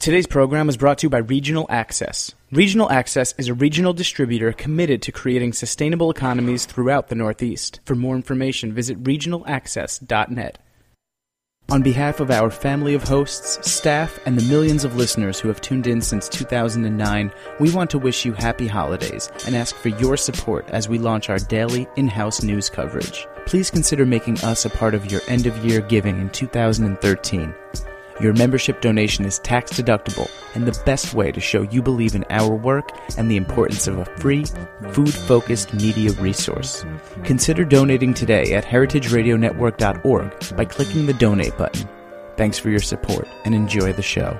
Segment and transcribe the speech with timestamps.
[0.00, 2.34] Today's program is brought to you by Regional Access.
[2.52, 7.80] Regional Access is a regional distributor committed to creating sustainable economies throughout the Northeast.
[7.84, 10.58] For more information, visit regionalaccess.net.
[11.68, 15.60] On behalf of our family of hosts, staff, and the millions of listeners who have
[15.60, 17.30] tuned in since 2009,
[17.60, 21.28] we want to wish you happy holidays and ask for your support as we launch
[21.28, 23.26] our daily in house news coverage.
[23.44, 27.54] Please consider making us a part of your end of year giving in 2013.
[28.20, 32.24] Your membership donation is tax deductible and the best way to show you believe in
[32.28, 34.44] our work and the importance of a free,
[34.92, 36.84] food focused media resource.
[37.24, 41.88] Consider donating today at heritageradionetwork.org by clicking the donate button.
[42.36, 44.38] Thanks for your support and enjoy the show.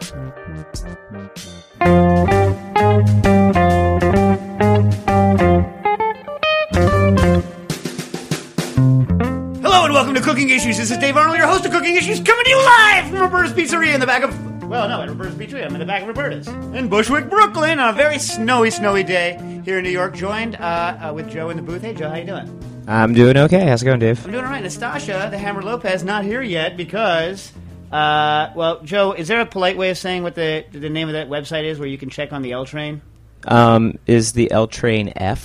[10.21, 10.77] To Cooking Issues.
[10.77, 13.53] This is Dave Arnold, your host of Cooking Issues, coming to you live from Roberta's
[13.53, 14.63] Pizzeria in the back of.
[14.65, 15.65] Well, no, at Roberta's Pizzeria.
[15.67, 19.63] I'm in the back of Roberta's in Bushwick, Brooklyn, on a very snowy, snowy day
[19.65, 20.15] here in New York.
[20.15, 21.83] Joined uh, uh, with Joe in the booth.
[21.83, 22.85] Hey, Joe, how you doing?
[22.87, 23.67] I'm doing okay.
[23.67, 24.25] How's it going, Dave?
[24.25, 24.63] I'm doing all right.
[24.63, 27.53] Nastasha, the Hammer Lopez, not here yet because.
[27.91, 31.15] Uh, well, Joe, is there a polite way of saying what the the name of
[31.15, 33.01] that website is where you can check on the L train?
[33.45, 35.39] Um, is the L train dot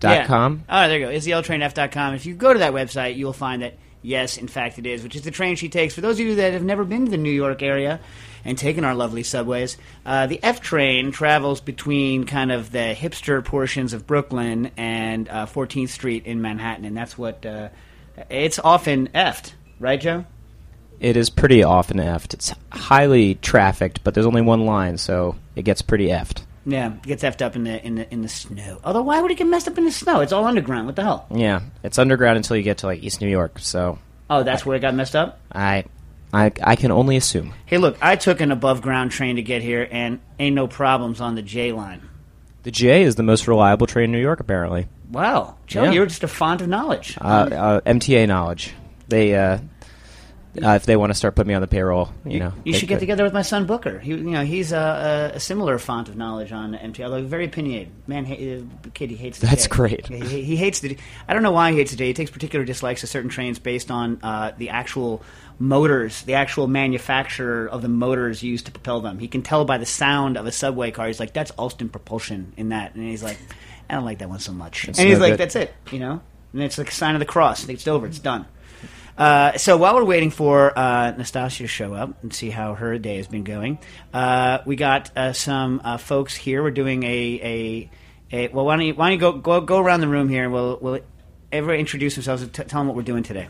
[0.00, 0.26] Yeah.
[0.26, 0.64] com?
[0.68, 1.10] Oh, there you go.
[1.10, 2.14] It's the ltrainf.com.
[2.14, 5.16] If you go to that website, you'll find that, yes, in fact, it is, which
[5.16, 5.94] is the train she takes.
[5.94, 8.00] For those of you that have never been to the New York area
[8.44, 13.44] and taken our lovely subways, uh, the F train travels between kind of the hipster
[13.44, 17.68] portions of Brooklyn and uh, 14th Street in Manhattan, and that's what uh,
[18.28, 20.24] it's often effed, right, Joe?
[21.00, 22.34] It is pretty often effed.
[22.34, 26.42] It's highly trafficked, but there's only one line, so it gets pretty effed.
[26.64, 28.78] Yeah, gets effed up in the in the in the snow.
[28.84, 30.20] Although, why would it get messed up in the snow?
[30.20, 30.86] It's all underground.
[30.86, 31.26] What the hell?
[31.30, 33.58] Yeah, it's underground until you get to like East New York.
[33.58, 33.98] So
[34.30, 35.40] Oh, that's where it got messed up.
[35.52, 35.84] I,
[36.32, 37.52] I, I can only assume.
[37.66, 41.20] Hey, look, I took an above ground train to get here, and ain't no problems
[41.20, 42.00] on the J line.
[42.62, 44.86] The J is the most reliable train in New York, apparently.
[45.10, 45.90] Wow, Joe, Yeah.
[45.90, 47.18] you're just a font of knowledge.
[47.20, 48.72] Uh, uh, MTA knowledge.
[49.08, 49.58] They, uh,
[50.60, 52.88] uh, if they want to start putting me on the payroll, you, know, you should
[52.88, 53.00] get could.
[53.00, 53.98] together with my son Booker.
[53.98, 57.90] He, you know, he's a, a, similar font of knowledge on MT, although very opinionated.
[58.06, 59.38] Man, ha- uh, kid, he hates.
[59.38, 59.70] The That's J.
[59.70, 60.10] great.
[60.10, 60.98] Yeah, He, he hates the.
[61.26, 62.08] I don't know why he hates the day.
[62.08, 65.22] He takes particular dislikes to certain trains based on uh, the actual
[65.58, 69.18] motors, the actual manufacturer of the motors used to propel them.
[69.20, 71.06] He can tell by the sound of a subway car.
[71.06, 73.38] He's like, "That's Alstom propulsion in that," and he's like,
[73.88, 75.40] "I don't like that one so much." It's and he's no like, good.
[75.40, 76.20] "That's it," you know.
[76.52, 77.66] And it's like a sign of the cross.
[77.66, 78.06] It's over.
[78.06, 78.44] It's done.
[79.22, 82.98] Uh, so while we're waiting for uh, Nastasia to show up and see how her
[82.98, 83.78] day has been going,
[84.12, 86.60] uh, we got uh, some uh, folks here.
[86.60, 87.08] We're doing a,
[87.40, 87.90] a,
[88.32, 88.64] a well.
[88.64, 90.76] Why don't you why don't you go go go around the room here and we'll
[90.80, 91.00] we'll
[91.52, 93.46] everyone introduce themselves and t- tell them what we're doing today.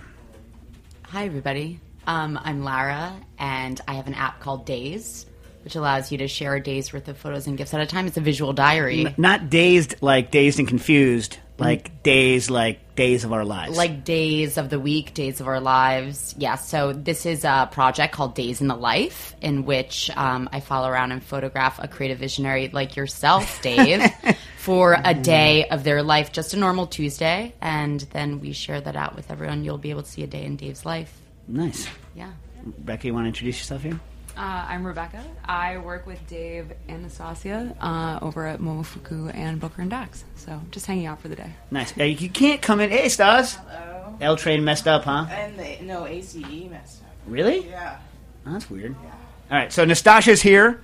[1.05, 1.81] Hi, everybody.
[2.07, 5.25] Um, I'm Lara, and I have an app called Days,
[5.65, 8.07] which allows you to share a day's worth of photos and gifts at a time.
[8.07, 13.25] It's a visual diary, N- not dazed like dazed and confused, like days like days
[13.25, 13.77] of our lives.
[13.77, 16.35] like days of the week, days of our lives.
[16.39, 20.61] Yeah, so this is a project called Days in the Life, in which um, I
[20.61, 24.03] follow around and photograph a creative visionary like yourself, Dave,
[24.59, 28.97] for a day of their life, just a normal Tuesday, and then we share that
[28.97, 29.65] out with everyone.
[29.65, 31.13] You'll be able to see a day in Dave's life.
[31.49, 31.89] nice.
[32.15, 32.33] Yeah.
[32.79, 33.99] Becky, you want to introduce yourself here?
[34.37, 35.23] Uh, I'm Rebecca.
[35.45, 40.25] I work with Dave and Nastasia uh, over at Momofuku and Booker and Dax.
[40.37, 41.51] So just hanging out for the day.
[41.71, 41.97] Nice.
[41.99, 42.91] Uh, you can't come in.
[42.91, 43.57] Hey, Stas.
[43.57, 44.17] Hello.
[44.21, 45.27] L train messed up, huh?
[45.31, 46.35] And they, no, ACE
[46.71, 47.11] messed up.
[47.27, 47.69] Really?
[47.69, 47.99] Yeah.
[48.47, 48.97] Oh, that's weird.
[49.03, 49.11] Yeah.
[49.51, 50.81] All right, so Nastasia's here,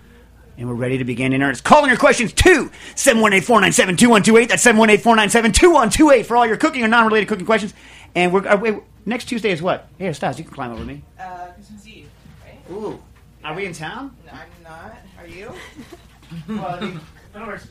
[0.58, 1.64] and we're ready to begin in earnest.
[1.64, 4.48] Calling your questions to 718-497-2128.
[4.48, 7.72] That's 718-497-2128 for all your cooking or non-related cooking questions.
[8.14, 8.74] And we're uh, wait,
[9.06, 9.88] next Tuesday is what?
[9.98, 11.02] Here, Stas, you can climb over me.
[11.18, 12.10] Uh, Christmas Eve,
[12.44, 12.76] right?
[12.76, 13.00] Ooh,
[13.44, 14.16] are we in town?
[14.26, 14.98] No, I'm not.
[15.18, 15.52] Are you?
[16.48, 17.00] well, I in
[17.34, 17.66] other words,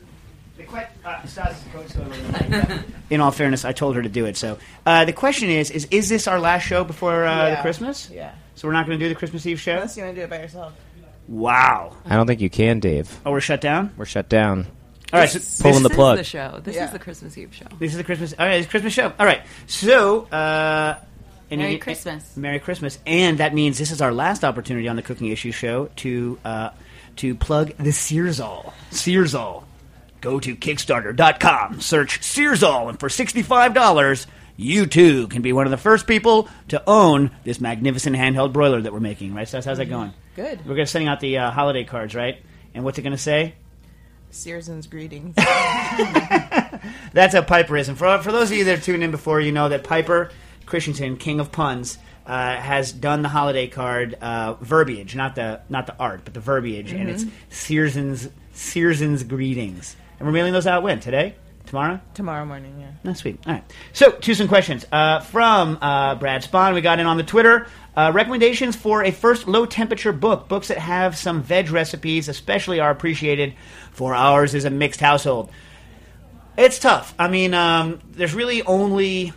[0.56, 4.36] the que- uh, Stas is the in all fairness, I told her to do it.
[4.36, 8.10] So uh, the question is: Is is this our last show before uh, the Christmas?
[8.10, 8.32] Yeah.
[8.54, 9.74] So we're not going to do the Christmas Eve show.
[9.74, 10.72] Unless you want to do it by yourself.
[11.28, 11.94] Wow.
[12.06, 13.20] I don't think you can, Dave.
[13.24, 13.92] Oh, we're shut down.
[13.96, 14.66] We're shut down.
[15.12, 15.28] All right.
[15.30, 16.18] So Pulling the this plug.
[16.18, 16.60] is the show.
[16.64, 16.86] This Yeah.
[16.86, 17.66] is the Christmas Eve show.
[17.78, 18.34] This is the Christmas.
[18.38, 19.12] All right, it's Christmas show.
[19.18, 20.98] All right, so uh,
[21.50, 22.36] and Merry you- Christmas.
[22.36, 25.86] Merry Christmas, and that means this is our last opportunity on the Cooking Issue Show
[25.96, 26.70] to uh,
[27.16, 28.72] to plug the Searzall.
[28.90, 29.64] Searzall.
[30.20, 35.70] Go to Kickstarter.com, search Searzall, and for sixty-five dollars, you too can be one of
[35.70, 39.32] the first people to own this magnificent handheld broiler that we're making.
[39.32, 39.64] Right, Stas?
[39.64, 40.12] How's that going?
[40.34, 40.58] Good.
[40.66, 42.42] We're going to sending out the uh, holiday cards, right?
[42.74, 43.54] And what's it going to say?
[44.30, 45.34] Searson's greetings.
[47.12, 47.88] That's a Piper is.
[47.90, 50.30] For, for those of you that have tuned in before, you know that Piper
[50.68, 55.86] Christensen, king of puns, uh, has done the holiday card uh, verbiage, not the not
[55.86, 59.96] the art, but the verbiage, and it's Searson's Searson's greetings.
[60.18, 61.36] And we're mailing those out when today,
[61.66, 62.00] tomorrow.
[62.14, 62.90] Tomorrow morning, yeah.
[63.04, 63.38] That's sweet.
[63.46, 63.64] All right.
[63.92, 66.74] So, to some questions uh, from uh, Brad Spahn.
[66.74, 67.66] We got in on the Twitter.
[67.96, 70.48] Uh, recommendations for a first low temperature book.
[70.48, 73.54] Books that have some veg recipes, especially, are appreciated.
[73.92, 75.50] For ours is a mixed household.
[76.56, 77.14] It's tough.
[77.18, 79.32] I mean, um, there's really only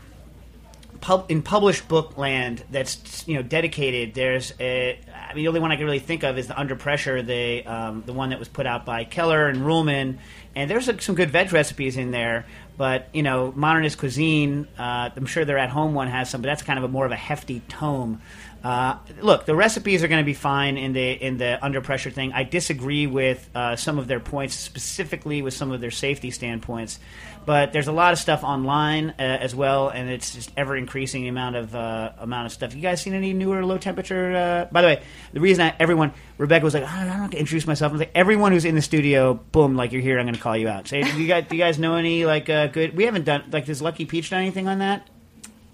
[1.01, 4.13] pub- in published book land that's you know dedicated.
[4.13, 6.75] There's a, I mean, the only one I can really think of is the Under
[6.75, 10.19] Pressure, the um, the one that was put out by Keller and Ruhlman,
[10.55, 12.45] and there's uh, some good veg recipes in there.
[12.77, 16.47] But you know, modernist cuisine, uh, I'm sure their at home one has some, but
[16.47, 18.21] that's kind of a more of a hefty tome.
[18.63, 22.11] Uh, look, the recipes are going to be fine in the in the under pressure
[22.11, 22.31] thing.
[22.31, 26.99] I disagree with uh, some of their points, specifically with some of their safety standpoints.
[27.43, 31.27] But there's a lot of stuff online uh, as well, and it's just ever increasing
[31.27, 32.75] amount of uh, amount of stuff.
[32.75, 34.35] You guys seen any newer low temperature?
[34.35, 35.03] Uh, by the way,
[35.33, 37.89] the reason I, everyone Rebecca was like, I don't introduce myself.
[37.89, 40.19] I was like, everyone who's in the studio, boom, like you're here.
[40.19, 40.87] I'm going to call you out.
[40.87, 42.95] Say, do you guys, do you guys know any like uh, good?
[42.95, 45.09] We haven't done like does Lucky Peach done anything on that?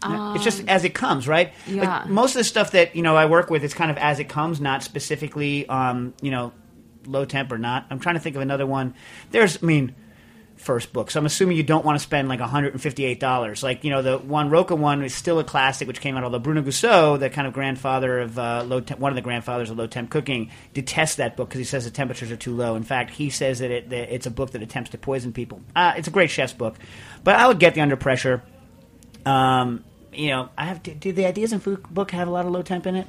[0.04, 1.54] No, it's just as it comes, right?
[1.66, 2.02] yeah.
[2.02, 4.20] Like, most of the stuff that you know I work with is kind of as
[4.20, 6.54] it comes, not specifically, um, you know,
[7.06, 7.88] low temp or not.
[7.90, 8.94] I'm trying to think of another one.
[9.32, 9.96] There's, I mean,
[10.58, 11.12] first book.
[11.12, 13.64] So I'm assuming you don't want to spend like 158 dollars.
[13.64, 16.24] Like you know, the one Roca one is still a classic, which came out.
[16.24, 19.70] Although Bruno Goussault, the kind of grandfather of uh, low, temp, one of the grandfathers
[19.70, 22.76] of low temp cooking, detests that book because he says the temperatures are too low.
[22.76, 25.62] In fact, he says that, it, that it's a book that attempts to poison people.
[25.76, 26.76] Uh, it's a great chef's book,
[27.24, 28.44] but I would get the Under Pressure.
[29.27, 29.83] Um,
[30.13, 30.81] you know, I have.
[30.83, 33.07] Do, do the Ideas in Food book have a lot of low temp in it?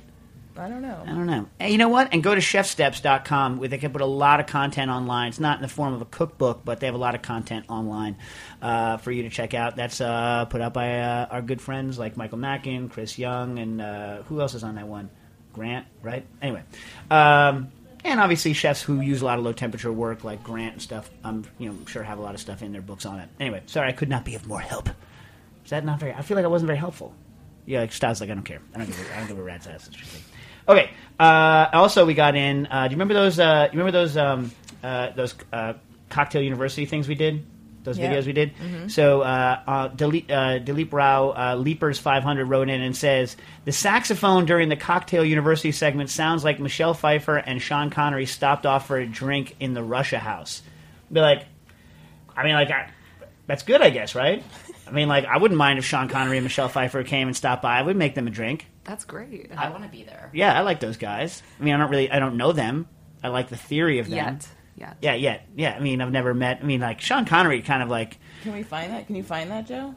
[0.56, 1.00] I don't know.
[1.06, 1.46] I don't know.
[1.60, 2.12] And you know what?
[2.12, 5.28] And go to chefsteps.com where they can put a lot of content online.
[5.28, 7.66] It's not in the form of a cookbook, but they have a lot of content
[7.68, 8.16] online
[8.60, 9.76] uh, for you to check out.
[9.76, 13.80] That's uh, put out by uh, our good friends like Michael Mackin, Chris Young, and
[13.80, 15.10] uh, who else is on that one?
[15.52, 16.26] Grant, right?
[16.42, 16.64] Anyway.
[17.08, 17.70] Um,
[18.04, 21.08] and obviously chefs who use a lot of low temperature work like Grant and stuff,
[21.22, 23.28] I'm you know sure have a lot of stuff in their books on it.
[23.38, 24.88] Anyway, sorry I could not be of more help.
[25.68, 26.14] Is that not very?
[26.14, 27.12] I feel like I wasn't very helpful.
[27.66, 28.62] Yeah, like Stas, like I don't care.
[28.74, 28.98] I don't give.
[28.98, 29.90] A, I don't give a rat's ass.
[30.66, 30.88] Okay.
[31.20, 32.66] Uh, also, we got in.
[32.70, 33.38] Uh, do you remember those?
[33.38, 34.16] Uh, you remember those?
[34.16, 34.50] Um,
[34.82, 35.74] uh, those uh,
[36.08, 37.44] cocktail university things we did.
[37.84, 38.10] Those Yeah.
[38.14, 38.52] videos we did.
[38.90, 43.36] So, uh, uh, Dilip, uh, Dilip Rao, uh, Leapers 500 wrote in and says
[43.66, 48.64] the saxophone during the cocktail university segment sounds like Michelle Pfeiffer and Sean Connery stopped
[48.64, 50.62] off for a drink in the Russia House.
[51.12, 51.44] Be like,
[52.34, 52.88] I mean, like, I,
[53.48, 54.44] that's good, I guess, right?
[54.86, 57.62] I mean, like, I wouldn't mind if Sean Connery and Michelle Pfeiffer came and stopped
[57.62, 57.78] by.
[57.78, 58.68] I would make them a drink.
[58.84, 59.50] That's great.
[59.56, 60.30] I want to be there.
[60.32, 61.42] Yeah, I like those guys.
[61.58, 62.86] I mean, I don't really, I don't know them.
[63.22, 64.16] I like the theory of them.
[64.16, 64.48] Yet.
[64.76, 64.96] Yet.
[65.00, 65.74] Yeah, yeah, yeah.
[65.74, 66.60] I mean, I've never met.
[66.62, 69.06] I mean, like Sean Connery, kind of like, Can we find that?
[69.06, 69.94] Can you find that, Joe?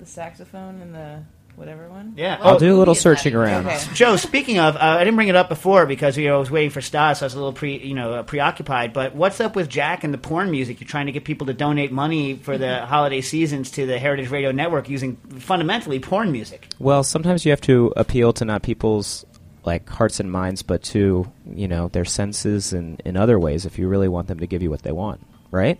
[0.00, 1.22] The saxophone and the
[1.58, 2.14] whatever one?
[2.16, 2.38] yeah.
[2.40, 3.66] I'll do a little searching around.
[3.66, 3.84] Okay.
[3.92, 6.50] Joe, speaking of, uh, I didn't bring it up before because you know I was
[6.50, 7.18] waiting for Stas.
[7.18, 8.92] So I was a little pre, you know, uh, preoccupied.
[8.92, 10.80] But what's up with Jack and the porn music?
[10.80, 14.30] You're trying to get people to donate money for the holiday seasons to the Heritage
[14.30, 16.68] Radio Network using fundamentally porn music.
[16.78, 19.26] Well, sometimes you have to appeal to not people's
[19.64, 23.66] like hearts and minds, but to you know their senses and in other ways.
[23.66, 25.20] If you really want them to give you what they want,
[25.50, 25.78] right?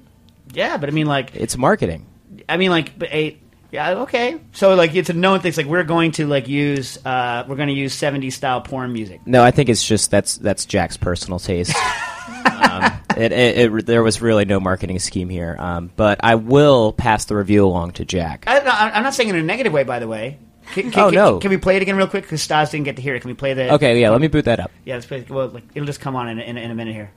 [0.52, 2.06] Yeah, but I mean, like, It's marketing.
[2.48, 3.38] I mean, like, but a,
[3.70, 4.40] yeah, okay.
[4.52, 5.50] So, like, it's a known thing.
[5.50, 8.92] It's like we're going to like use, uh, we're going to use '70s style porn
[8.92, 9.20] music.
[9.26, 11.74] No, I think it's just that's that's Jack's personal taste.
[12.62, 16.92] um, it, it, it, there was really no marketing scheme here, um, but I will
[16.92, 18.44] pass the review along to Jack.
[18.46, 20.38] I, I'm not saying in a negative way, by the way.
[20.74, 21.38] Can, can, Oh, can- no.
[21.38, 22.24] Can we play it again real quick?
[22.24, 23.20] Because Stas didn't get to hear it.
[23.20, 23.72] Can we play the?
[23.74, 24.70] Okay, yeah, let me boot that up.
[24.84, 25.24] Yeah, let's play.
[25.28, 27.10] Well, like, it'll just come on in, in, in a minute here.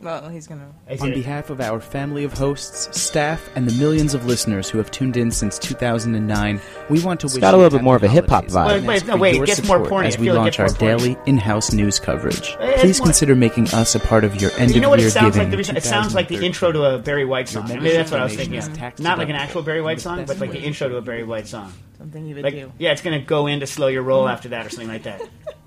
[0.00, 0.72] Well, he's gonna.
[1.00, 4.92] On behalf of our family of hosts, staff, and the millions of listeners who have
[4.92, 8.08] tuned in since 2009, we want to wish got a little bit more of a
[8.08, 8.68] hip-hop vibe.
[8.68, 10.06] Wait, wait, no, wait, it your gets more support porny.
[10.06, 12.56] As we launch gets our more daily in-house news coverage.
[12.60, 15.00] It's Please more- consider making us a part of your end You know of what
[15.00, 15.32] year it giving.
[15.36, 15.50] like?
[15.50, 17.66] The reason, it sounds like the intro to a Barry White song.
[17.68, 18.54] Your Maybe that's what I was thinking.
[18.54, 18.68] is
[19.00, 21.48] Not like an actual Barry White song, but like the intro to a Barry White
[21.48, 21.72] song.
[21.98, 22.70] Something he would Like, do.
[22.78, 24.32] yeah, it's gonna go in to slow your roll mm.
[24.32, 25.20] after that or something like that.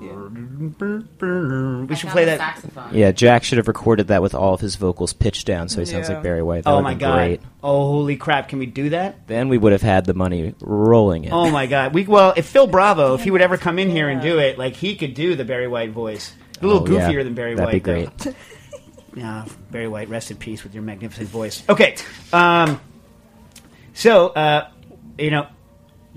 [0.00, 2.38] We should play that.
[2.38, 2.94] saxophone.
[2.94, 5.86] Yeah, Jack should have recorded that with all of his vocals pitched down, so he
[5.86, 6.14] sounds Yeah.
[6.16, 6.64] like Barry White.
[6.64, 7.14] That Oh would've my been god!
[7.16, 7.40] Great.
[7.62, 8.48] Oh holy crap!
[8.48, 9.26] Can we do that?
[9.26, 11.32] Then we would have had the money rolling in.
[11.32, 11.94] Oh my god!
[11.94, 14.58] We well, if Phil Bravo, if he would ever come in here and do it,
[14.58, 16.32] like he could do the Barry White voice.
[16.60, 17.08] A little Oh, yeah.
[17.10, 17.72] goofier than Barry That'd White.
[17.72, 18.36] be great.
[19.14, 21.62] Yeah, Barry White, rest in peace with your magnificent voice.
[21.70, 21.96] Okay,
[22.34, 22.78] um,
[23.94, 24.68] so uh,
[25.16, 25.46] you know,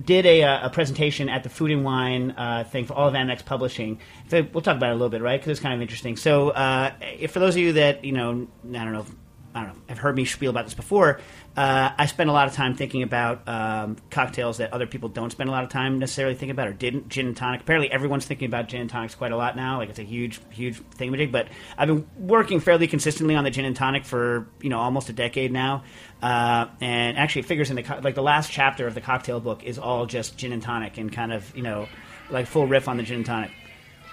[0.03, 3.13] did a, uh, a presentation at the Food and Wine uh, thing for all of
[3.13, 3.99] Amex Publishing.
[4.29, 5.39] So we'll talk about it a little bit, right?
[5.39, 6.15] Because it's kind of interesting.
[6.15, 6.91] So, uh,
[7.27, 9.05] for those of you that you know, I don't know,
[9.53, 11.19] I don't know, have heard me spiel about this before.
[11.59, 15.29] Uh, I spend a lot of time thinking about um, cocktails that other people don't
[15.29, 17.09] spend a lot of time necessarily thinking about or didn't.
[17.09, 17.59] Gin and tonic.
[17.59, 19.77] Apparently, everyone's thinking about gin and tonics quite a lot now.
[19.77, 21.33] Like it's a huge, huge thingamajig.
[21.33, 25.09] But I've been working fairly consistently on the gin and tonic for you know almost
[25.09, 25.83] a decade now.
[26.21, 29.41] Uh, and actually, it figures in the co- like the last chapter of the cocktail
[29.41, 31.89] book is all just gin and tonic and kind of you know
[32.29, 33.51] like full riff on the gin and tonic.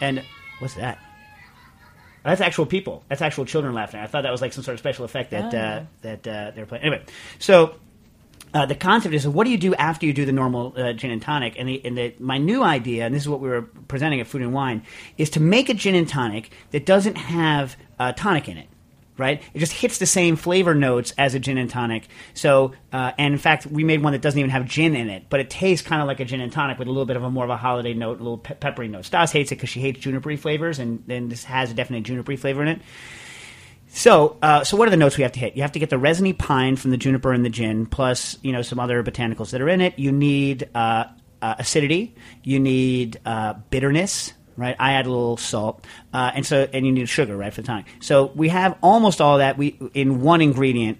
[0.01, 0.25] And
[0.59, 0.99] what's that?
[2.27, 3.05] That's actual people.
[3.09, 4.01] That's actual children laughing.
[4.01, 6.67] I thought that was like some sort of special effect that uh, that uh, they're
[6.67, 6.85] playing.
[6.85, 7.05] Anyway,
[7.39, 7.77] so
[8.53, 11.11] uh, the concept is what do you do after you do the normal uh, gin
[11.11, 11.55] and tonic?
[11.59, 14.27] And, the, and the, my new idea, and this is what we were presenting at
[14.27, 14.83] Food and Wine,
[15.19, 18.69] is to make a gin and tonic that doesn't have uh, tonic in it.
[19.19, 22.07] Right, it just hits the same flavor notes as a gin and tonic.
[22.35, 25.25] So, uh, and in fact, we made one that doesn't even have gin in it,
[25.31, 27.23] but it tastes kind of like a gin and tonic with a little bit of
[27.23, 29.07] a more of a holiday note, a little pe- peppery note.
[29.07, 32.37] Stas hates it because she hates juniper flavors, and then this has a definite juniper
[32.37, 32.83] flavor in it.
[33.89, 35.57] So, uh, so what are the notes we have to hit?
[35.57, 38.53] You have to get the resiny pine from the juniper and the gin, plus you
[38.53, 39.99] know some other botanicals that are in it.
[39.99, 41.05] You need uh,
[41.41, 42.15] uh, acidity.
[42.43, 44.33] You need uh, bitterness.
[44.57, 45.85] Right, I add a little salt,
[46.15, 47.85] uh, and so and you need sugar, right, for the tonic.
[48.01, 50.99] So we have almost all that we in one ingredient,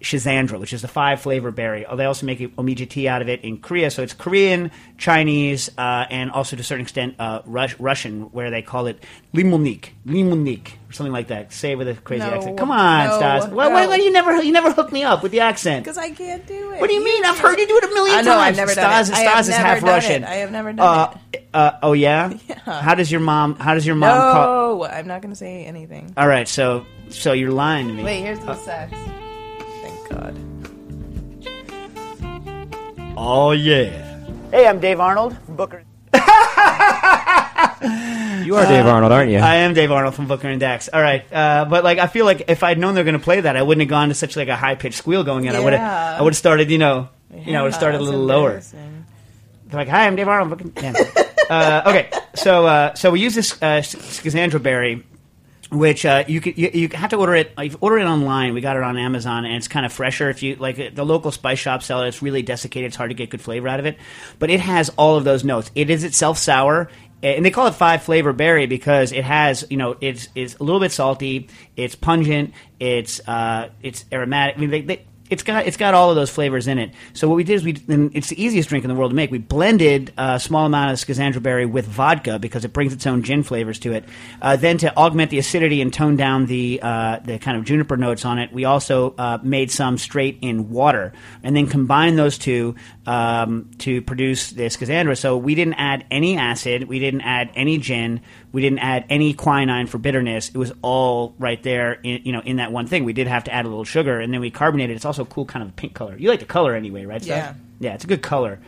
[0.00, 1.86] Schizandra, which is the five flavor berry.
[1.86, 5.70] Oh, they also make omija tea out of it in Korea, so it's Korean, Chinese,
[5.78, 9.02] uh, and also to a certain extent uh, Rus- Russian, where they call it
[9.34, 11.52] limonnik, limonnik, or something like that.
[11.52, 12.34] Say it with a crazy No.
[12.34, 12.58] accent.
[12.58, 13.16] Come on, No.
[13.16, 13.46] Stas.
[13.48, 15.84] Why, why, why do you never you never hook me up with the accent?
[15.84, 16.80] Because I can't do it.
[16.80, 17.24] What do you mean?
[17.24, 18.42] I've heard you do it a million I know, times.
[18.48, 19.14] I've never done Stas, it.
[19.14, 20.22] I have Stas is never half done Russian.
[20.24, 20.28] it.
[20.28, 21.18] I have never done uh,
[21.54, 22.32] Uh, oh yeah?
[22.64, 23.56] How does your mom?
[23.56, 24.78] How does your mom call?
[24.78, 26.12] No, I'm not going to say anything.
[26.16, 28.04] All right, so so you're lying to me.
[28.04, 28.92] Wait, here's the sax.
[30.08, 30.34] Thank God.
[33.16, 34.02] Oh yeah.
[34.50, 35.82] Hey, I'm Dave Arnold from Booker.
[38.46, 39.38] You are Dave Arnold, aren't you?
[39.38, 40.88] I am Dave Arnold from Booker and Dax.
[40.92, 43.40] All right, uh, but like I feel like if I'd known they're going to play
[43.40, 45.56] that, I wouldn't have gone to such like a high pitched squeal going in.
[45.56, 48.00] I would have I would have started, you know, you know, I would have started
[48.00, 48.60] a little lower.
[48.60, 50.92] They're like, "Hi, I'm Dave Arnold." Booker- Yeah.
[51.50, 55.04] uh, okay, so uh, so we use this uh, Schizandra berry,
[55.70, 57.52] which uh, you, could, you you have to order it.
[57.60, 58.54] You order it online.
[58.54, 60.30] We got it on Amazon, and it's kind of fresher.
[60.30, 62.08] If you like, the local spice shop sell it.
[62.08, 62.88] It's really desiccated.
[62.88, 63.98] It's hard to get good flavor out of it,
[64.38, 65.70] but it has all of those notes.
[65.74, 66.88] It is itself sour.
[67.22, 70.62] And they call it five flavor berry because it has, you know, it's, it's a
[70.62, 74.56] little bit salty, it's pungent, it's uh, it's aromatic.
[74.56, 76.92] I mean, they, they, it's got it's got all of those flavors in it.
[77.12, 79.14] So what we did is we and it's the easiest drink in the world to
[79.14, 79.30] make.
[79.30, 83.22] We blended a small amount of Schizandra berry with vodka because it brings its own
[83.22, 84.04] gin flavors to it.
[84.40, 87.96] Uh, then to augment the acidity and tone down the uh, the kind of juniper
[87.96, 92.38] notes on it, we also uh, made some straight in water and then combined those
[92.38, 92.74] two
[93.06, 95.16] um, to produce this Schizandra.
[95.16, 98.20] So we didn't add any acid, we didn't add any gin,
[98.52, 100.48] we didn't add any quinine for bitterness.
[100.48, 103.04] It was all right there, in, you know, in that one thing.
[103.04, 104.96] We did have to add a little sugar, and then we carbonated.
[104.96, 106.16] It's also a cool kind of pink color.
[106.16, 107.22] You like the color anyway, right?
[107.22, 107.56] Steph?
[107.80, 107.88] Yeah.
[107.90, 108.58] yeah, it's a good color.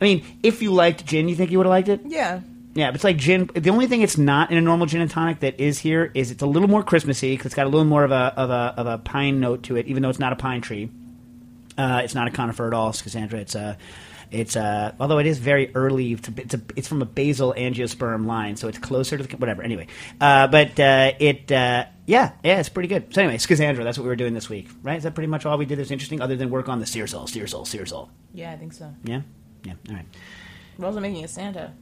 [0.00, 2.02] I mean, if you liked gin, you think you would have liked it?
[2.04, 2.40] Yeah.
[2.74, 3.48] Yeah, but it's like gin.
[3.54, 6.30] The only thing it's not in a normal gin and tonic that is here is
[6.30, 8.74] it's a little more Christmassy because it's got a little more of a of a
[8.76, 10.90] of a pine note to it, even though it's not a pine tree.
[11.76, 13.34] Uh, it's not a conifer at all, it's Schizandra.
[13.34, 13.76] It's a
[14.30, 16.12] it's uh, although it is very early.
[16.12, 19.36] It's a, it's, a, it's from a basal angiosperm line, so it's closer to the
[19.36, 19.62] whatever.
[19.62, 19.86] Anyway,
[20.20, 23.14] uh, but uh, it uh, yeah yeah it's pretty good.
[23.14, 24.96] So anyway, Schizandra, that's what we were doing this week, right?
[24.96, 27.28] Is that pretty much all we did that's interesting, other than work on the Searzall,
[27.28, 28.08] Searzall, Searzall?
[28.34, 28.92] Yeah, I think so.
[29.04, 29.22] Yeah,
[29.64, 29.74] yeah.
[29.88, 30.06] All right.
[30.78, 31.72] We're also making a Santa.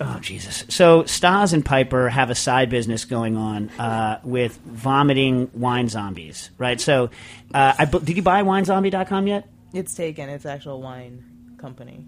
[0.00, 0.64] Oh Jesus!
[0.68, 6.50] So Stas and Piper have a side business going on uh, with vomiting wine zombies,
[6.58, 6.80] right?
[6.80, 7.10] So,
[7.54, 9.48] uh, I, bu- did you buy winezombie.com yet?
[9.72, 10.28] It's taken.
[10.28, 12.04] It's actual wine company.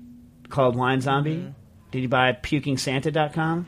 [0.48, 1.54] Called Wine Zombie.
[1.92, 3.66] Did you buy pukingsanta.com?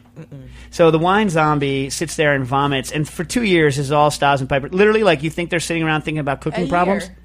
[0.71, 4.41] So the wine zombie sits there and vomits, and for two years is all Stas
[4.41, 4.69] and Piper.
[4.69, 7.05] Literally, like you think they're sitting around thinking about cooking problems.
[7.07, 7.17] year.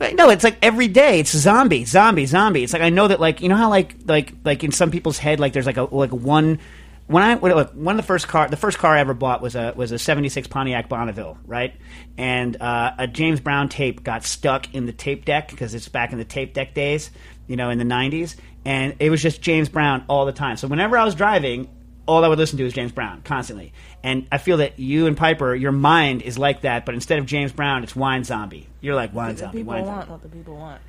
[0.00, 1.20] No, it's like every day.
[1.20, 2.64] It's zombie, zombie, zombie.
[2.64, 5.18] It's like I know that, like you know how like like like in some people's
[5.18, 6.58] head, like there's like a like one.
[7.06, 9.54] When I when, one of the first car, the first car I ever bought was
[9.54, 11.74] a was a '76 Pontiac Bonneville, right?
[12.18, 16.12] And uh, a James Brown tape got stuck in the tape deck because it's back
[16.12, 17.10] in the tape deck days,
[17.46, 20.56] you know, in the '90s, and it was just James Brown all the time.
[20.56, 21.68] So whenever I was driving,
[22.06, 23.72] all I would listen to is James Brown constantly.
[24.02, 27.26] And I feel that you and Piper, your mind is like that, but instead of
[27.26, 28.68] James Brown, it's Wine Zombie.
[28.84, 29.58] You're like Wine The Zombie.
[29.58, 30.12] people Wine want Zombie.
[30.12, 30.80] what the people want.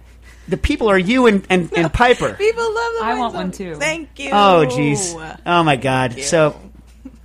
[0.47, 2.33] The people are you and, and, and Piper.
[2.33, 3.75] People love the I wine want one too.
[3.75, 4.29] Thank you.
[4.31, 5.39] Oh, jeez.
[5.45, 6.19] Oh, my God.
[6.19, 6.59] So,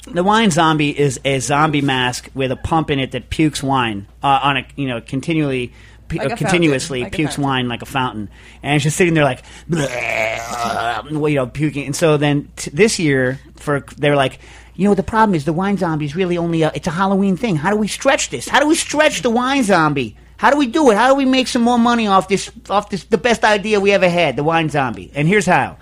[0.07, 4.07] the wine zombie is a zombie mask with a pump in it that pukes wine
[4.23, 5.73] uh, on a, you know, continually.
[6.09, 8.29] pu- Like uh, continuously like pukes wine like a fountain,
[8.63, 11.87] and it's just sitting there like, well, you know, puking.
[11.87, 14.41] And so then t- this year, for they were like,
[14.75, 17.37] you know, the problem is the wine zombie is really only a, it's a Halloween
[17.37, 17.57] thing.
[17.57, 18.49] How do we stretch this?
[18.49, 20.17] How do we stretch the wine zombie?
[20.41, 20.97] How do we do it?
[20.97, 23.93] How do we make some more money off this, off this, the best idea we
[23.93, 25.13] ever had, the wine zombie?
[25.15, 25.77] And here's how.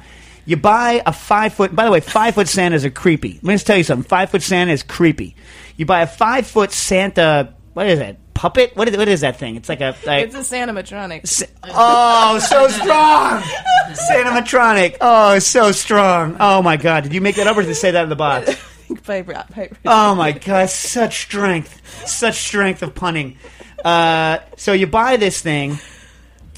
[0.47, 3.35] You buy a five foot, by the way, five foot Santas are creepy.
[3.35, 4.09] Let me just tell you something.
[4.09, 5.37] Five foot Santa is creepy.
[5.77, 8.19] You buy a five foot Santa, what is it?
[8.35, 8.77] Puppet?
[8.77, 9.55] What is, what is that thing?
[9.55, 11.23] It's like a, like, It's a Sanimatronic.
[11.63, 13.43] Oh, so strong!
[14.11, 14.97] Cinematronic.
[15.01, 16.37] Oh, so strong.
[16.41, 17.05] Oh my god.
[17.05, 18.61] Did you make that up or did you say that in the box?
[19.85, 22.07] Oh my god, such strength.
[22.09, 23.37] Such strength of punning.
[23.85, 25.79] Uh, so you buy this thing,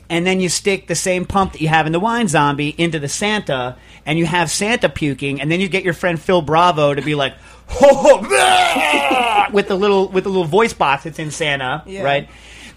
[0.08, 2.98] and then you stick the same pump that you have in the wine zombie into
[2.98, 6.94] the Santa, and you have Santa puking, and then you get your friend Phil Bravo
[6.94, 7.34] to be like,
[7.68, 12.02] ho, ho, with the little with the little voice box that's in Santa, Yeah.
[12.02, 12.28] right?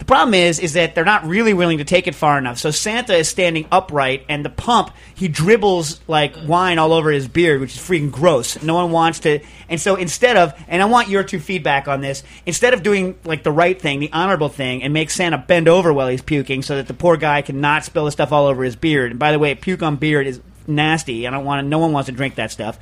[0.03, 2.57] The problem is, is that they're not really willing to take it far enough.
[2.57, 7.29] So Santa is standing upright, and the pump he dribbles like wine all over his
[7.29, 8.61] beard, which is freaking gross.
[8.61, 9.39] No one wants to.
[9.69, 13.17] And so instead of, and I want your two feedback on this, instead of doing
[13.23, 16.63] like the right thing, the honorable thing, and make Santa bend over while he's puking,
[16.63, 19.11] so that the poor guy cannot spill the stuff all over his beard.
[19.11, 21.25] And by the way, puke on beard is nasty.
[21.25, 21.65] I don't want.
[21.65, 22.77] No one wants to drink that stuff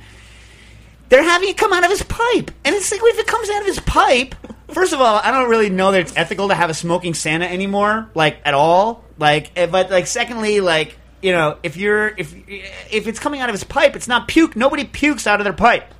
[1.12, 2.50] they're having it come out of his pipe.
[2.64, 4.34] And it's like, if it comes out of his pipe,
[4.68, 7.44] first of all, I don't really know that it's ethical to have a smoking Santa
[7.44, 9.04] anymore, like at all.
[9.18, 13.50] Like, eh, but like, secondly, like, you know, if you're if if it's coming out
[13.50, 14.56] of his pipe, it's not puke.
[14.56, 15.92] Nobody pukes out of their pipe.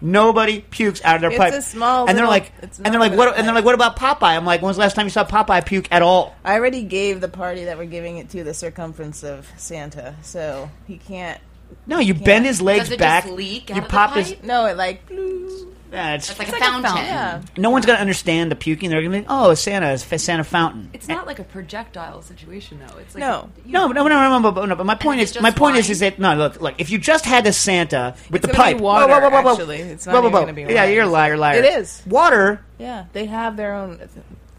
[0.00, 1.54] Nobody pukes out of their It's pipe.
[1.54, 3.28] a small and they're like, and they're like, what?
[3.28, 4.36] a And they're like, what about Popeye?
[4.36, 6.34] I'm like, when's the last time you saw Popeye puke at all?
[6.44, 10.70] I already gave the party that we're giving it to the circumference of Santa, so
[10.88, 11.40] he can't.
[11.86, 13.24] No, you bend his legs Does it back.
[13.24, 14.36] just leak you out of the pop his.
[14.42, 15.02] No, it like.
[15.92, 16.90] Yeah, it's, It's like It's a like a fountain.
[16.90, 17.06] fountain.
[17.06, 17.40] Yeah.
[17.56, 18.90] no one's gonna understand the puking.
[18.90, 20.90] They're gonna be, like, oh, Santa is a Santa fountain.
[20.92, 22.98] It's not like a projectile situation, though.
[22.98, 23.48] It's like No.
[23.64, 24.74] you- No, no, no, no, no, no, no.
[24.74, 25.92] But my point it's is, just my point is, wine?
[25.92, 26.34] is that no.
[26.34, 26.74] Look, look.
[26.78, 29.30] If you just had the Santa with It's the gonna be pipe, water, whoa, whoa,
[29.30, 29.76] whoa, whoa, actually.
[29.78, 30.92] It's not whoa, whoa, even gonna be Yeah, wine.
[30.92, 31.58] you're a liar, liar.
[31.60, 32.02] It is.
[32.04, 32.60] water.
[32.78, 34.00] Yeah, they have their own.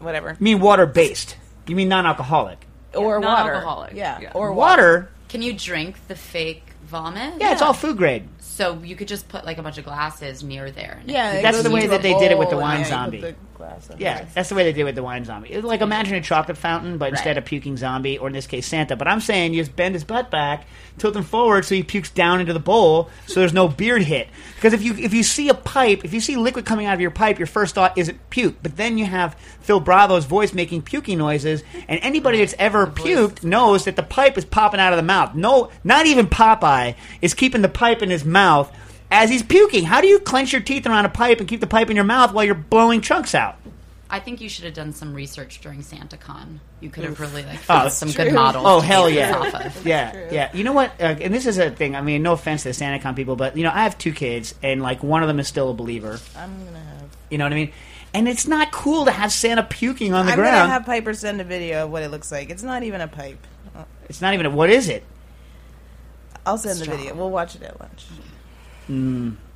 [0.00, 0.30] Whatever.
[0.30, 1.36] You mean water based?
[1.66, 2.66] You mean non-alcoholic?
[2.94, 3.20] Or water.
[3.20, 3.92] non-alcoholic.
[3.94, 4.18] Yeah.
[4.20, 4.30] Yeah.
[4.34, 4.92] Or water.
[4.92, 5.10] Water.
[5.28, 7.34] Can you drink the fake vomit?
[7.40, 8.28] Yeah, it's all food grade.
[8.38, 10.98] So you could just put like a bunch of glasses near there.
[11.00, 13.20] And Yeah, That's the way that they did it with the wine and yeah, you
[13.20, 13.36] zombie.
[13.58, 15.50] Glass Yeah, that's the way they did it with the wine zombie.
[15.50, 17.38] It's like imagine a chocolate fountain, but instead Right.
[17.38, 18.96] of puking zombie, or in this case Santa.
[18.96, 20.66] But I'm saying you just bend his butt back,
[20.96, 24.28] tilt him forward, so he pukes down into the bowl, so there's no beard hit.
[24.54, 27.00] Because if you if you see a pipe, if you see liquid coming out of
[27.00, 28.56] your pipe, your first thought isn't puke.
[28.62, 33.42] But then you have Phil Bravo's voice making puking noises, and anybody that's ever puked
[33.44, 35.34] knows that the pipe is popping out of the mouth.
[35.34, 38.72] No, not even Popeye is keeping the pipe in his mouth.
[39.10, 41.66] As he's puking, how do you clench your teeth around a pipe and keep the
[41.66, 43.56] pipe in your mouth while you're blowing chunks out?
[44.10, 46.58] I think you should have done some research during SantaCon.
[46.80, 48.64] You could have really like Oh, found some good models.
[48.66, 49.86] Oh hell base yeah, off of.
[49.86, 50.50] yeah, yeah.
[50.56, 50.92] You know what?
[50.98, 51.94] Uh, and this is a thing.
[51.94, 54.54] I mean, no offense to the SantaCon people, but you know, I have two kids,
[54.62, 56.18] and like one of them is still a believer.
[56.36, 57.16] I'm gonna have.
[57.30, 57.72] You know what I mean?
[58.14, 60.54] And it's not cool to have Santa puking on the I'm ground.
[60.56, 62.48] gonna have Piper send a video of what it looks like.
[62.48, 63.46] It's not even a pipe.
[64.08, 64.46] It's not even.
[64.46, 65.04] A, what is it?
[66.46, 67.14] I'll send the video.
[67.14, 68.06] We'll watch it at lunch.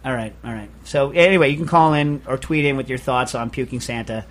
[0.04, 0.70] All right, all right.
[0.84, 4.24] So anyway, you can call in or tweet in with your thoughts on puking Santa.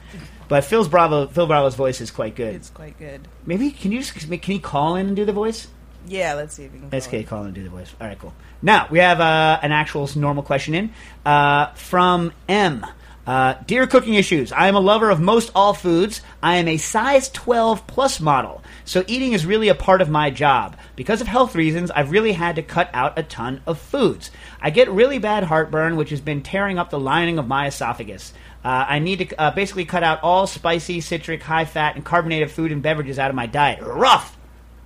[0.50, 2.56] But Phil's Bravo, Phil Bravo's voice is quite good.
[2.56, 3.26] It's quite good.
[3.46, 5.68] Maybe can you just can he call in and do the voice?
[6.08, 6.90] Yeah, let's see if we can.
[6.90, 7.94] Let's call get call and do the voice.
[8.02, 8.34] All right, cool.
[8.62, 10.94] Now we have uh, an actual normal question in
[11.26, 12.86] uh, from M.
[13.26, 16.22] Uh, Dear Cooking Issues, I am a lover of most all foods.
[16.42, 20.32] I am a size 12 plus model, so eating is really a part of my
[20.32, 20.76] job.
[20.96, 24.32] Because of health reasons, I've really had to cut out a ton of foods.
[24.62, 28.34] I get really bad heartburn, which has been tearing up the lining of my esophagus.
[28.64, 32.52] Uh, I need to uh, basically cut out all spicy, citric, high fat, and carbonated
[32.52, 33.82] food and beverages out of my diet.
[33.82, 34.38] Rough!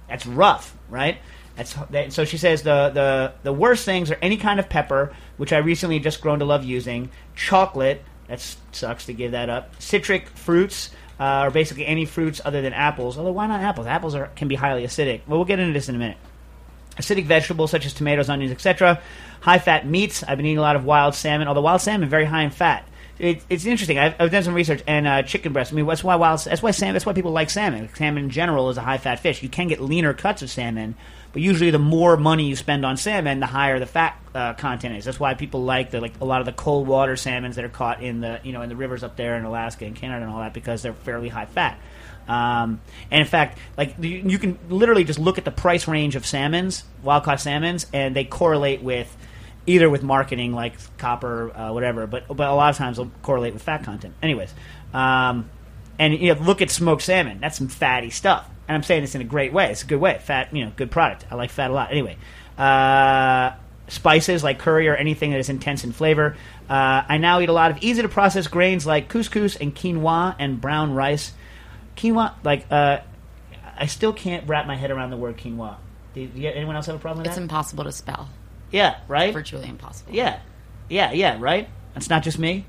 [0.08, 1.18] That's rough, right?
[1.56, 2.26] That's that, so.
[2.26, 6.00] She says the, the the worst things are any kind of pepper, which I recently
[6.00, 7.10] just grown to love using.
[7.36, 8.40] Chocolate, that
[8.72, 9.82] sucks to give that up.
[9.82, 13.18] Citric fruits, uh, or basically any fruits other than apples.
[13.18, 13.88] Although why not apples?
[13.88, 15.22] Apples are can be highly acidic.
[15.28, 16.18] Well, we'll get into this in a minute.
[16.98, 19.02] Acidic vegetables such as tomatoes, onions, etc.
[19.46, 20.24] High fat meats.
[20.24, 22.84] I've been eating a lot of wild salmon, although wild salmon very high in fat.
[23.20, 24.00] It, it's interesting.
[24.00, 25.72] I've, I've done some research and uh, chicken breast.
[25.72, 26.40] I mean, that's why wild.
[26.40, 26.96] That's why salmon.
[26.96, 27.88] That's why people like salmon.
[27.94, 29.44] Salmon in general is a high fat fish.
[29.44, 30.96] You can get leaner cuts of salmon,
[31.32, 34.98] but usually the more money you spend on salmon, the higher the fat uh, content
[34.98, 35.06] is.
[35.06, 37.70] That's why people like the like a lot of the cold water salmons that are
[37.70, 40.34] caught in the you know in the rivers up there in Alaska and Canada and
[40.34, 41.80] all that because they're fairly high fat.
[42.28, 42.82] Um,
[43.12, 46.26] and in fact, like you, you can literally just look at the price range of
[46.26, 49.16] salmons, wild caught salmons, and they correlate with
[49.68, 52.08] either with marketing like copper, uh, whatever.
[52.08, 54.14] But but a lot of times they'll correlate with fat content.
[54.22, 54.54] Anyways,
[54.94, 55.50] um,
[56.00, 57.40] and you know, look at smoked salmon.
[57.42, 58.50] That's some fatty stuff.
[58.68, 59.72] And I'm saying this in a great way.
[59.72, 60.18] It's a good way.
[60.20, 61.26] Fat, you know, good product.
[61.30, 61.92] I like fat a lot.
[61.92, 62.18] Anyway,
[62.58, 63.52] uh,
[63.88, 66.36] spices like curry or anything that is intense in flavor.
[66.68, 70.36] Uh, I now eat a lot of easy to process grains like couscous and quinoa
[70.40, 71.34] and brown rice.
[71.96, 73.00] Quinoa, like, uh,
[73.78, 75.76] I still can't wrap my head around the word quinoa.
[76.16, 77.42] Do you, anyone else have a problem with It's that?
[77.42, 78.30] impossible to spell.
[78.76, 79.34] Yeah, right?
[79.34, 80.14] Virtually impossible.
[80.14, 80.40] Yeah,
[80.90, 81.70] yeah, yeah, right?
[81.96, 82.66] It's not just me?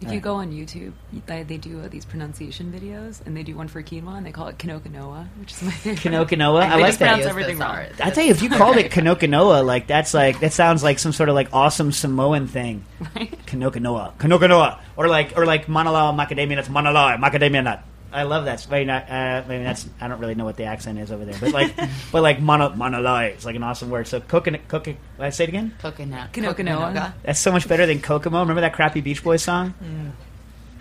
[0.00, 0.92] If you go on YouTube,
[1.26, 4.30] they, they do uh, these pronunciation videos, and they do one for quinoa, and they
[4.32, 6.00] call it kinokinoa, which is my favorite.
[6.12, 6.62] Kinokinoa?
[6.62, 7.06] I They like just that.
[7.06, 7.76] pronounce everything those wrong.
[7.76, 10.98] are- I tell you, if you called it Kinokinoa, like that's like that sounds like
[10.98, 12.84] some sort of like awesome Samoan thing.
[13.16, 13.30] Right?
[13.46, 17.82] Kinokinoa, Kinokinoa, or like or like Mauna Loa macadamia nuts, Mauna Loa macadamia nut.
[18.12, 18.54] I love that.
[18.54, 19.10] It's very not.
[19.10, 21.52] Uh, I mean, that's I don't really know what the accent is over there, but
[21.52, 21.74] like,
[22.12, 24.06] but like Mana Manalai, it's like an awesome word.
[24.06, 24.96] So coconut, cooking.
[25.18, 25.74] I say it again.
[25.80, 26.32] Coconut.
[26.32, 26.54] Kinokinoa.
[26.54, 27.12] Coconoga.
[27.22, 28.40] That's so much better than Kokomo.
[28.40, 29.74] Remember that crappy Beach Boys song?
[29.80, 30.12] It'd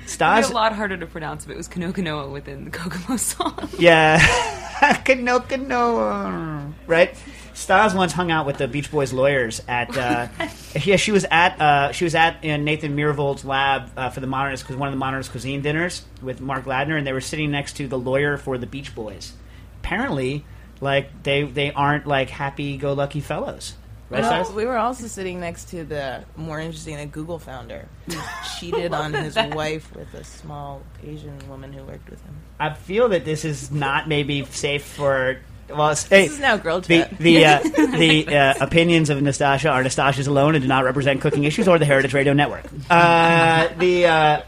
[0.09, 3.69] Stas, a lot harder to pronounce if it was kinokinoa within the Kokomo song.
[3.79, 4.19] Yeah.
[5.03, 6.73] Kinokino.
[6.85, 7.15] Right?
[7.55, 9.97] Stas once hung out with the Beach Boys lawyers at.
[9.97, 10.27] Uh,
[10.83, 14.27] yeah, she was at uh, she was at uh, Nathan Myhrvold's lab uh, for the
[14.27, 17.51] modernist because one of the modernist cuisine dinners with Mark Ladner, and they were sitting
[17.51, 19.33] next to the lawyer for the Beach Boys.
[19.79, 20.43] Apparently,
[20.81, 23.73] like they they aren't like happy go lucky fellows.
[24.07, 28.19] Right, No, we were also sitting next to the more interesting a Google founder who
[28.59, 32.35] cheated on his wife with a small Asian woman who worked with him.
[32.59, 35.39] I feel that this is not maybe safe for.
[35.69, 37.17] Well, it's, hey, This is now girl the chat.
[37.17, 37.60] the uh,
[37.97, 41.80] the uh, opinions of Nastasha are Nastasha's alone and do not represent Cooking Issues or
[41.80, 42.65] the Heritage Radio Network.
[42.89, 44.41] Uh, the uh,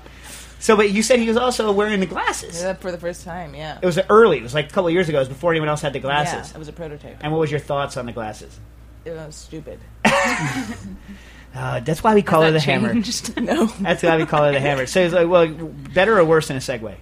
[0.59, 2.61] so, but you said he was also wearing the glasses.
[2.61, 3.79] Yeah, for the first time, yeah.
[3.81, 4.37] It was early.
[4.37, 5.17] It was like a couple of years ago.
[5.17, 6.53] It was before anyone else had the Yeah, glasses.
[6.53, 7.17] it was a prototype.
[7.21, 8.59] And what was your thoughts on the glasses?
[9.05, 9.79] It was stupid.
[11.55, 12.93] Uh, that's why we call her the hammer.
[13.41, 13.65] No.
[13.65, 14.85] That's why we call her the hammer.
[14.85, 16.95] So it's like, well, better or worse than a Segway?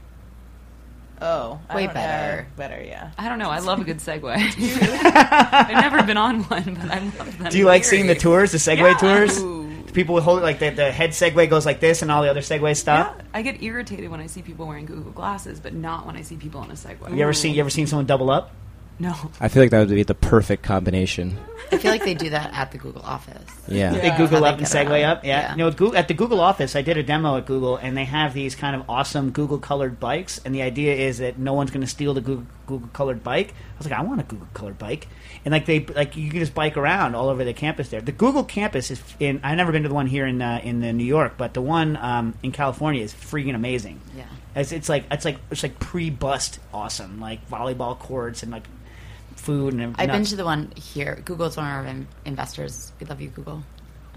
[1.22, 2.42] Oh, Way better.
[2.44, 2.48] know.
[2.58, 3.12] Better, yeah.
[3.18, 3.50] I don't know.
[3.50, 4.26] I love a good segue.
[4.96, 7.52] I've never been on one, but I love them.
[7.52, 8.98] Do you like seeing the tours, the Segway Yeah.
[8.98, 9.40] tours?
[9.42, 9.64] Ooh.
[9.94, 12.78] People hold like the, the head Segway goes like this, and all the other Segways
[12.78, 13.16] stop.
[13.18, 16.22] Yeah, I get irritated when I see people wearing Google glasses, but not when I
[16.22, 17.16] see people on a Segway.
[17.16, 18.52] You ever seen you ever seen someone double up?
[18.98, 19.14] No.
[19.40, 21.38] I feel like that would be the perfect combination.
[21.72, 23.44] I feel like they do that at the Google office.
[23.68, 23.92] Yeah.
[23.92, 25.26] They Google up they and segue up.
[25.26, 25.42] Yeah.
[25.42, 25.52] Yeah.
[25.52, 27.98] You know, at, Google, at the Google office, I did a demo at Google, and
[27.98, 30.40] they have these kind of awesome Google colored bikes.
[30.46, 33.50] And the idea is that no one's going to steal the Google, Google colored bike.
[33.50, 35.08] I was like, I want a Google colored bike,
[35.44, 38.02] and like they like you can just bike around all over the campus there.
[38.02, 39.42] The Google campus is in.
[39.44, 41.62] I've never been to the one here in uh, in the New York, but the
[41.62, 44.00] one um, in California is freaking amazing.
[44.16, 44.24] Yeah.
[44.56, 48.64] It's, it's like it's like it's like pre bust awesome, like volleyball courts and like
[49.36, 50.10] food and everything.
[50.10, 51.22] I've been to the one here.
[51.26, 52.92] Google's one of our in- investors.
[53.00, 53.64] We love you, Google.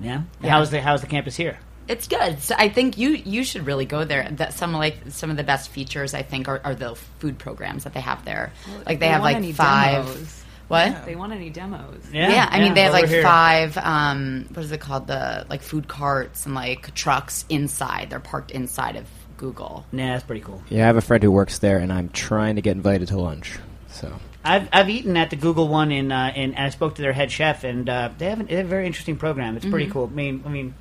[0.00, 0.22] yeah.
[0.42, 0.50] Yeah.
[0.50, 1.59] How's the how's the campus here?
[1.88, 2.42] It's good.
[2.42, 4.28] So I think you you should really go there.
[4.31, 7.85] That some like some of the best features I think are, are the food programs
[7.85, 8.52] that they have there.
[8.85, 10.04] Like they, have like five.
[10.04, 10.44] demos.
[10.68, 10.88] What?
[10.88, 12.11] If they want any demos.
[12.12, 13.22] Yeah, yeah I mean they have like here.
[13.22, 13.78] five.
[13.78, 15.07] Um, what is it called?
[15.07, 18.11] The like food carts and like trucks inside.
[18.11, 19.07] They're parked inside of
[19.38, 19.87] Google.
[19.92, 20.62] Nah, that's pretty cool.
[20.68, 23.18] Yeah, I have a friend who works there, and I'm trying to get invited to
[23.18, 23.59] lunch.
[23.88, 24.12] So
[24.44, 27.12] I've, I've eaten at the Google one in uh, in and I spoke to their
[27.12, 29.57] head chef and uh, they have, an, they have a very interesting program.
[29.57, 30.09] It's pretty cool.
[30.11, 30.74] I mean, I mean,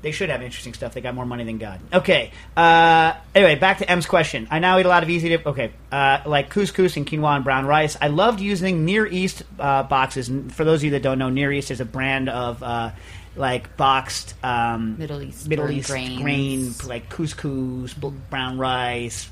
[0.00, 0.94] they should have interesting stuff.
[0.94, 1.80] They got more money than God.
[1.92, 2.30] Okay.
[2.56, 4.46] Uh, anyway, back to M's question.
[4.50, 7.44] I now eat a lot of easy to okay, uh, like couscous and quinoa and
[7.44, 7.96] brown rice.
[8.00, 10.28] I loved using Near East uh, boxes.
[10.28, 12.92] And for those of you that don't know, Near East is a brand of uh,
[13.34, 16.22] like boxed um, Middle Eastern Middle East grains.
[16.22, 17.94] grain like couscous,
[18.30, 19.28] brown rice,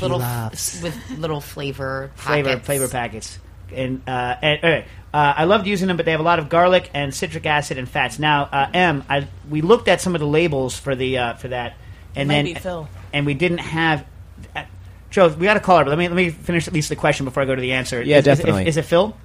[0.00, 2.66] Little pilafs with little flavor flavor packets.
[2.66, 3.38] flavor packets.
[3.72, 6.38] And, uh, and all right, uh, I loved using them, but they have a lot
[6.40, 8.18] of garlic and citric acid and fats.
[8.18, 11.48] Now, uh, M, I we looked at some of the labels for the uh, for
[11.48, 11.74] that,
[12.16, 12.88] and Might then Phil.
[13.12, 14.04] and we didn't have.
[14.56, 14.64] Uh,
[15.10, 16.96] Joe, we got to call her, but let me let me finish at least the
[16.96, 18.02] question before I go to the answer.
[18.02, 18.66] Yeah, Is- is- definitely.
[18.66, 19.16] Is, it Phil?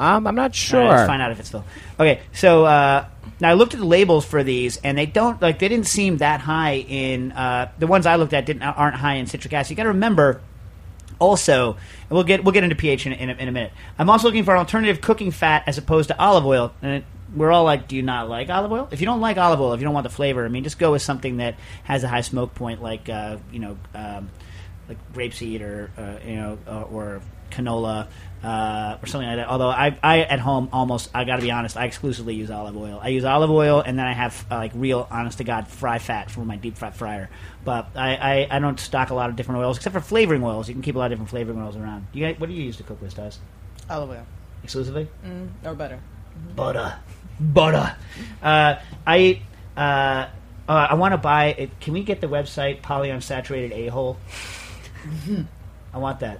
[0.00, 0.80] Um, I'm not sure.
[0.80, 1.64] All right, let's find out if it's Phil.
[1.98, 3.04] Okay, so uh,
[3.38, 6.16] now I looked at the labels for these, and they don't like they didn't seem
[6.18, 9.70] that high in uh, the ones I looked at didn't aren't high in citric acid.
[9.70, 10.40] You got to remember.
[11.18, 13.72] Also, and we'll get we'll get into pH in, in, a, in a minute.
[13.98, 16.72] I'm also looking for an alternative cooking fat as opposed to olive oil.
[16.80, 17.04] And it,
[17.36, 18.88] we're all like, do you not like olive oil?
[18.90, 20.78] If you don't like olive oil, if you don't want the flavor, I mean, just
[20.78, 24.30] go with something that has a high smoke point, like uh, you know, um,
[24.88, 28.06] like rapeseed or uh, you know, uh, or canola
[28.42, 29.48] uh, or something like that.
[29.48, 32.76] Although I, I at home almost, I got to be honest, I exclusively use olive
[32.76, 32.98] oil.
[33.02, 35.98] I use olive oil, and then I have uh, like real, honest to god, fry
[35.98, 37.28] fat from my deep fat fryer.
[37.64, 40.68] But I, I, I don't stock a lot of different oils except for flavoring oils.
[40.68, 42.06] You can keep a lot of different flavoring oils around.
[42.12, 43.38] You guys, what do you use to cook with, Stas?
[43.90, 44.26] Olive oil.
[44.62, 45.98] Exclusively Mm, or butter.
[46.56, 46.94] butter,
[47.40, 47.96] butter.
[48.42, 49.42] Uh, I.
[49.76, 50.26] Uh,
[50.68, 51.46] uh, I want to buy.
[51.58, 51.80] It.
[51.80, 54.18] Can we get the website polyunsaturated a hole?
[55.92, 56.38] I want that.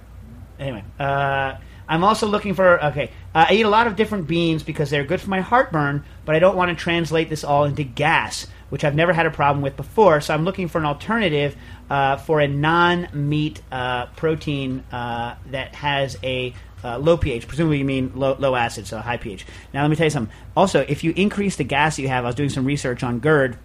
[0.61, 1.55] Anyway, uh,
[1.89, 3.09] I'm also looking for okay.
[3.33, 6.35] Uh, I eat a lot of different beans because they're good for my heartburn, but
[6.35, 9.63] I don't want to translate this all into gas, which I've never had a problem
[9.63, 10.21] with before.
[10.21, 11.55] So I'm looking for an alternative
[11.89, 17.47] uh, for a non-meat uh, protein uh, that has a uh, low pH.
[17.47, 19.45] Presumably, you mean low, low acid, so high pH.
[19.73, 20.33] Now, let me tell you something.
[20.55, 23.57] Also, if you increase the gas you have, I was doing some research on GERD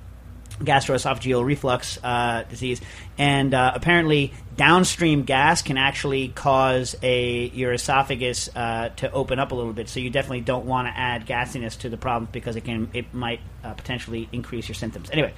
[0.61, 2.81] gastroesophageal reflux uh, disease,
[3.19, 9.53] and uh, apparently downstream gas can actually cause a your esophagus uh, to open up
[9.53, 9.89] a little bit.
[9.89, 13.13] So you definitely don't want to add gasiness to the problem because it can it
[13.13, 15.11] might uh, potentially increase your symptoms.
[15.11, 15.33] Anyway.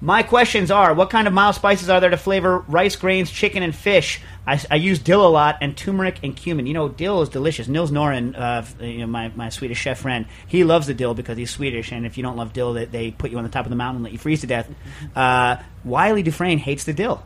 [0.00, 3.62] My questions are: What kind of mild spices are there to flavor rice grains, chicken,
[3.62, 4.20] and fish?
[4.46, 6.66] I, I use dill a lot, and turmeric and cumin.
[6.66, 7.66] You know, dill is delicious.
[7.66, 11.38] Nils Norén, uh, you know, my, my Swedish chef friend, he loves the dill because
[11.38, 13.64] he's Swedish, and if you don't love dill, they, they put you on the top
[13.66, 14.68] of the mountain and let you freeze to death.
[15.14, 17.22] Uh, Wylie Dufresne hates the dill.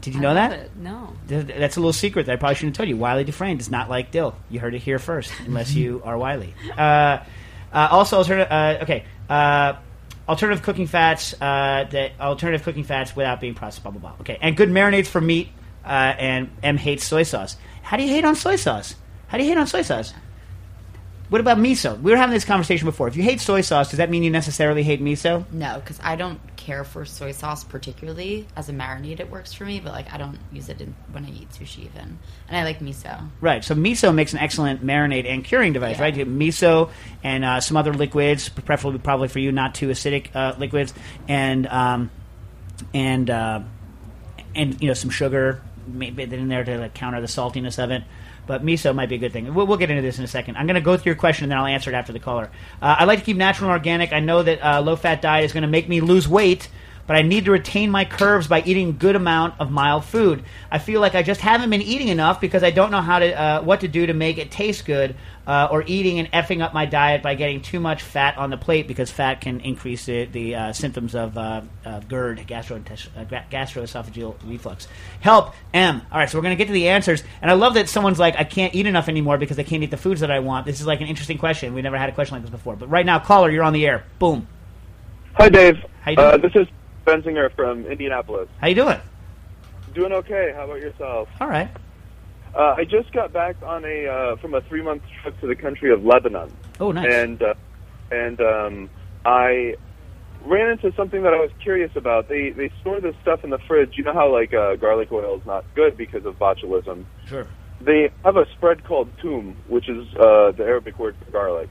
[0.00, 0.52] Did you know I that?
[0.52, 0.76] it.
[0.76, 1.14] No.
[1.26, 2.96] That's a little secret that I probably shouldn't have told you.
[2.96, 4.34] Wylie Dufresne does not like dill.
[4.48, 6.54] You heard it here first, unless you are Wylie.
[6.76, 7.18] Uh,
[7.72, 8.50] uh, also, alternative.
[8.50, 9.04] Uh, okay.
[10.30, 11.34] Alternative cooking fats.
[11.34, 13.82] Uh, that alternative cooking fats without being processed.
[13.82, 14.14] Blah blah blah.
[14.20, 15.48] Okay, and good marinades for meat.
[15.84, 17.56] Uh, and M hates soy sauce.
[17.82, 18.94] How do you hate on soy sauce?
[19.26, 20.12] How do you hate on soy sauce?
[21.30, 22.00] What about miso?
[22.00, 23.08] We were having this conversation before.
[23.08, 25.50] If you hate soy sauce, does that mean you necessarily hate miso?
[25.52, 28.46] No, because I don't care for soy sauce particularly.
[28.54, 31.24] As a marinade, it works for me, but like I don't use it in, when
[31.24, 32.18] I eat sushi even.
[32.48, 33.28] And I like miso.
[33.40, 33.64] Right.
[33.64, 36.02] So miso makes an excellent marinade and curing device, Yeah.
[36.02, 36.14] right?
[36.14, 36.90] You have miso
[37.24, 40.94] and uh, some other liquids, preferably probably for you not too acidic uh, liquids,
[41.26, 42.10] and um,
[42.94, 43.62] and uh,
[44.54, 48.04] and you know some sugar maybe in there to like, counter the saltiness of it.
[48.50, 49.54] But miso might be a good thing.
[49.54, 50.56] We'll, we'll get into this in a second.
[50.56, 52.50] I'm going to go through your question and then I'll answer it after the caller.
[52.82, 54.12] Uh, I like to keep natural and organic.
[54.12, 56.68] I know that uh, low fat diet is going to make me lose weight,
[57.10, 60.44] but I need to retain my curves by eating a good amount of mild food.
[60.70, 63.32] I feel like I just haven't been eating enough because I don't know how to
[63.32, 66.72] uh, what to do to make it taste good, uh, or eating and effing up
[66.72, 70.26] my diet by getting too much fat on the plate because fat can increase the,
[70.26, 74.86] the uh, symptoms of uh, uh, GERD, uh, gastroesophageal reflux.
[75.18, 76.02] Help, M.
[76.12, 78.20] All right, so we're going to get to the answers, and I love that someone's
[78.20, 80.64] like, I can't eat enough anymore because I can't eat the foods that I want.
[80.64, 81.74] This is like an interesting question.
[81.74, 82.76] We never had a question like this before.
[82.76, 84.04] But right now, caller, you're on the air.
[84.20, 84.46] Boom.
[85.32, 85.84] Hi, Dave.
[86.02, 86.28] How you doing?
[86.28, 86.68] Uh, this is
[87.06, 88.48] Benzinger from Indianapolis.
[88.60, 88.98] How you doing?
[89.94, 90.52] Doing okay.
[90.54, 91.28] How about yourself?
[91.40, 91.70] All right.
[92.54, 95.54] Uh, I just got back on a uh, from a three month trip to the
[95.54, 97.12] country of Lebanon, Oh, nice.
[97.12, 97.54] and uh,
[98.10, 98.90] and um,
[99.24, 99.76] I
[100.44, 102.28] ran into something that I was curious about.
[102.28, 103.92] They they store this stuff in the fridge.
[103.96, 107.04] You know how like uh, garlic oil is not good because of botulism.
[107.26, 107.46] sure.
[107.80, 111.70] They have a spread called toom, which is uh, the Arabic word for garlic,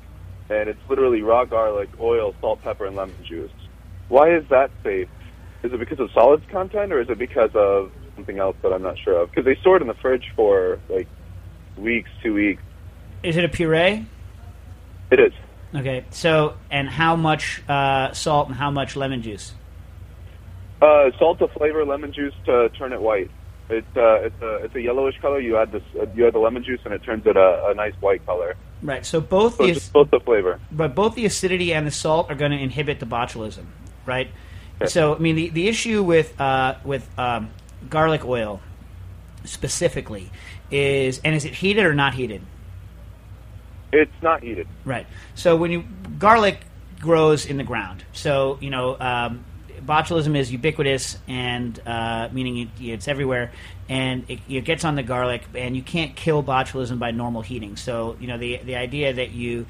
[0.50, 3.52] and it's literally raw garlic, oil, salt, pepper, and lemon juice.
[4.08, 5.08] Why is that safe?
[5.64, 8.82] Is it because of solids content, or is it because of something else that I'm
[8.82, 9.30] not sure of?
[9.30, 11.08] Because they store it in the fridge for like
[11.78, 12.62] weeks, two weeks.
[13.24, 14.06] Is it a puree?
[15.12, 15.34] It is.
[15.76, 16.06] Okay.
[16.12, 19.54] So, and how much uh, salt and how much lemon juice?
[20.82, 23.30] Uh, salt to flavor, lemon juice to turn it white.
[23.70, 25.40] It, uh, it's a it's a yellowish color.
[25.40, 27.74] You add this uh, you add the lemon juice and it turns it a, a
[27.76, 28.56] nice white color.
[28.82, 29.06] Right.
[29.06, 30.60] So both So the both the flavor.
[30.72, 33.66] but both the acidity and the salt are going to inhibit the botulism,
[34.06, 34.30] right?
[34.88, 37.50] So, I mean, the, the issue with uh, with um,
[37.90, 38.62] garlic oil
[39.44, 40.32] specifically
[40.72, 42.42] is, and is it heated or not heated?
[43.92, 44.68] It's not heated.
[44.86, 45.08] Right.
[45.36, 45.84] So when you
[46.18, 46.62] garlic
[47.00, 49.44] grows in the ground, so you know um,
[49.82, 53.52] botulism is ubiquitous and uh, meaning it, it's everywhere,
[53.88, 57.76] and it, it gets on the garlic, and you can't kill botulism by normal heating.
[57.76, 59.66] So you know the the idea that you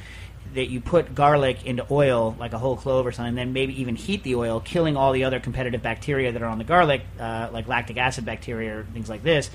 [0.53, 3.95] that you put garlic into oil like a whole clove or something, then maybe even
[3.95, 7.49] heat the oil, killing all the other competitive bacteria that are on the garlic, uh,
[7.51, 9.49] like lactic acid bacteria or things like this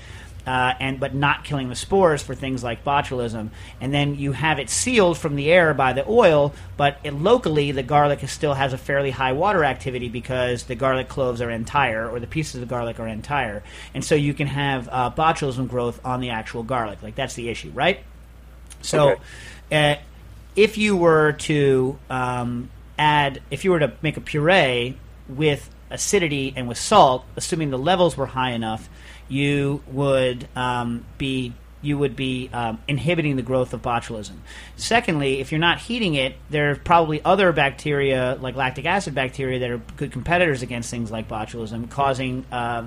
[0.47, 3.49] uh, and but not killing the spores for things like botulism.
[3.81, 7.71] And then you have it sealed from the air by the oil, but it, locally
[7.71, 11.49] the garlic is, still has a fairly high water activity because the garlic cloves are
[11.49, 15.67] entire or the pieces of garlic are entire, and so you can have uh, botulism
[15.67, 17.01] growth on the actual garlic.
[17.01, 17.99] Like that's the issue, right?
[18.81, 19.15] So,
[19.71, 19.95] uh,
[20.55, 26.53] if you were to um, add, if you were to make a puree with acidity
[26.55, 28.89] and with salt, assuming the levels were high enough,
[29.27, 34.33] you would um, be you would be um, inhibiting the growth of botulism.
[34.75, 39.59] Secondly, if you're not heating it, there are probably other bacteria like lactic acid bacteria
[39.59, 42.43] that are good competitors against things like botulism, causing.
[42.51, 42.85] Uh,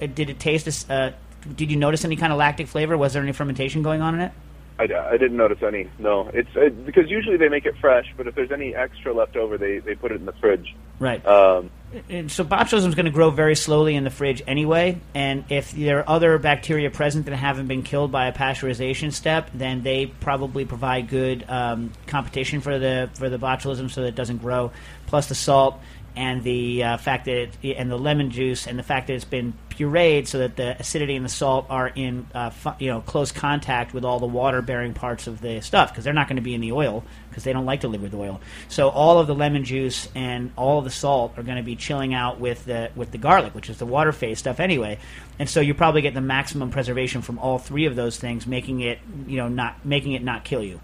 [0.00, 0.66] did it taste?
[0.66, 1.12] as- Uh,
[1.56, 2.96] did you notice any kind of lactic flavor?
[2.96, 4.32] Was there any fermentation going on in it?
[4.78, 5.88] I, I didn't notice any.
[5.98, 9.36] No, it's it, because usually they make it fresh, but if there's any extra left
[9.36, 10.74] over, they they put it in the fridge.
[11.00, 11.24] Right.
[11.26, 11.70] Um,
[12.08, 15.00] and so botulism is going to grow very slowly in the fridge anyway.
[15.14, 19.50] And if there are other bacteria present that haven't been killed by a pasteurization step,
[19.54, 24.14] then they probably provide good um, competition for the for the botulism, so that it
[24.14, 24.70] doesn't grow.
[25.06, 25.80] Plus the salt
[26.14, 29.24] and the uh, fact that it, and the lemon juice and the fact that it's
[29.24, 33.00] been pureed so that the acidity and the salt are in uh, fu- you know
[33.00, 36.36] close contact with all the water bearing parts of the stuff because they're not going
[36.36, 38.40] to be in the oil because they don't like to live with oil.
[38.68, 41.76] So all of the lemon juice and all of the salt are going to be
[41.76, 44.98] chilling out with the with the garlic, which is the water phase stuff anyway.
[45.38, 48.80] And so you probably get the maximum preservation from all three of those things, making
[48.80, 50.80] it you know not making it not kill you.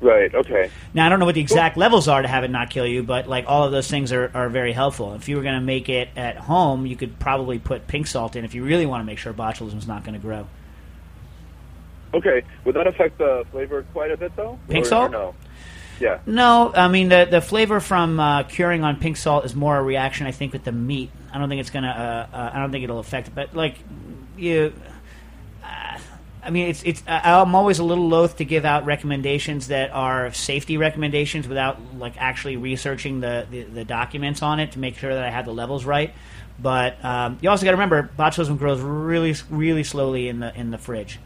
[0.00, 0.34] Right.
[0.34, 0.70] Okay.
[0.94, 3.02] Now I don't know what the exact levels are to have it not kill you,
[3.02, 5.12] but like all of those things are, are very helpful.
[5.14, 8.34] If you were going to make it at home, you could probably put pink salt
[8.34, 10.46] in if you really want to make sure botulism is not going to grow.
[12.14, 12.42] Okay.
[12.64, 14.58] Would that affect the flavor quite a bit, though?
[14.68, 15.12] Pink Or- or salt?
[15.12, 15.34] no.
[16.00, 16.18] Yeah.
[16.24, 19.82] No, I mean the the flavor from uh, curing on pink salt is more a
[19.82, 21.10] reaction, I think, with the meat.
[21.30, 22.26] I don't think it's gonna.
[22.32, 23.76] Uh, uh, I don't think it'll affect it, but like
[24.38, 24.72] you.
[26.42, 27.02] I mean, it's it's.
[27.06, 32.14] I'm always a little loath to give out recommendations that are safety recommendations without like
[32.16, 35.52] actually researching the, the, the documents on it to make sure that I have the
[35.52, 36.14] levels right.
[36.58, 40.70] But um, you also got to remember, botulism grows really really slowly in the in
[40.70, 41.18] the fridge.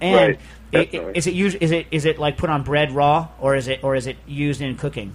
[0.00, 0.40] And Right,
[0.72, 1.12] i- i- definitely.
[1.14, 1.58] is it used?
[1.60, 4.16] Is it is it like put on bread raw, or is it or is it
[4.26, 5.14] used in cooking?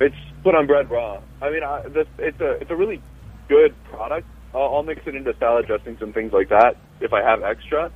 [0.00, 1.20] It's put on bread raw.
[1.42, 3.00] I mean, I, this, it's a it's a really
[3.48, 4.26] good product.
[4.54, 7.90] I'll, I'll mix it into salad dressings and things like that if I have extra.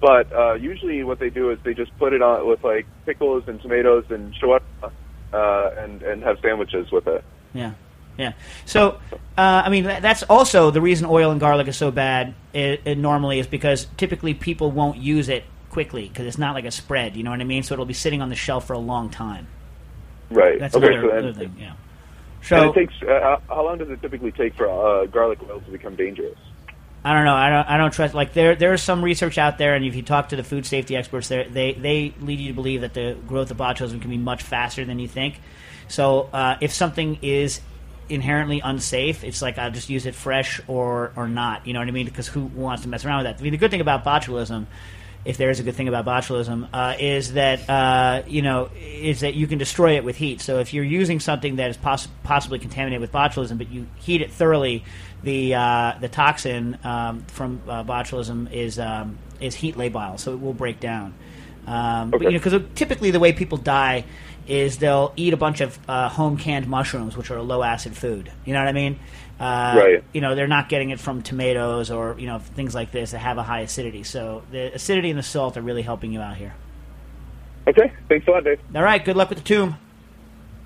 [0.00, 3.44] But uh, usually, what they do is they just put it on with like pickles
[3.46, 4.90] and tomatoes and shawarma,
[5.32, 7.22] uh, and and have sandwiches with it.
[7.52, 7.72] Yeah,
[8.16, 8.32] yeah.
[8.64, 8.98] So,
[9.36, 12.34] uh, I mean, that's also the reason oil and garlic is so bad.
[12.54, 16.64] It, it normally is because typically people won't use it quickly because it's not like
[16.64, 17.16] a spread.
[17.16, 17.62] You know what I mean?
[17.62, 19.46] So it'll be sitting on the shelf for a long time.
[20.30, 20.58] Right.
[20.58, 20.86] That's okay.
[20.86, 21.56] another, so another and, thing.
[21.58, 21.68] Yeah.
[21.68, 21.76] and
[22.42, 25.60] So it takes uh, how- how long does it typically take for uh, garlic oil
[25.60, 26.38] to become dangerous?
[27.02, 27.34] I don't know.
[27.34, 27.66] I don't.
[27.66, 28.14] I don't trust.
[28.14, 30.66] Like there, there is some research out there, and if you talk to the food
[30.66, 34.10] safety experts, there, they they lead you to believe that the growth of botulism can
[34.10, 35.40] be much faster than you think.
[35.88, 37.60] So uh, if something is
[38.10, 41.66] inherently unsafe, it's like I'll just use it fresh or or not.
[41.66, 42.04] You know what I mean?
[42.04, 43.40] Because who wants to mess around with that?
[43.40, 44.66] I mean, the good thing about botulism.
[45.24, 49.20] If there is a good thing about botulism, uh, is that uh, you know is
[49.20, 50.40] that you can destroy it with heat.
[50.40, 54.22] So if you're using something that is poss- possibly contaminated with botulism, but you heat
[54.22, 54.82] it thoroughly,
[55.22, 60.40] the uh, the toxin um, from uh, botulism is um, is heat labile, so it
[60.40, 61.14] will break down.
[61.66, 64.04] Um, But you know, because typically the way people die
[64.46, 67.96] is they'll eat a bunch of uh, home canned mushrooms, which are a low acid
[67.96, 68.32] food.
[68.44, 68.98] You know what I mean?
[69.40, 70.04] Uh, Right.
[70.12, 73.18] You know, they're not getting it from tomatoes or you know things like this that
[73.20, 74.02] have a high acidity.
[74.02, 76.54] So the acidity and the salt are really helping you out here.
[77.66, 77.90] Okay.
[78.08, 78.60] Thanks a lot, Dave.
[78.74, 79.02] All right.
[79.02, 79.76] Good luck with the tomb.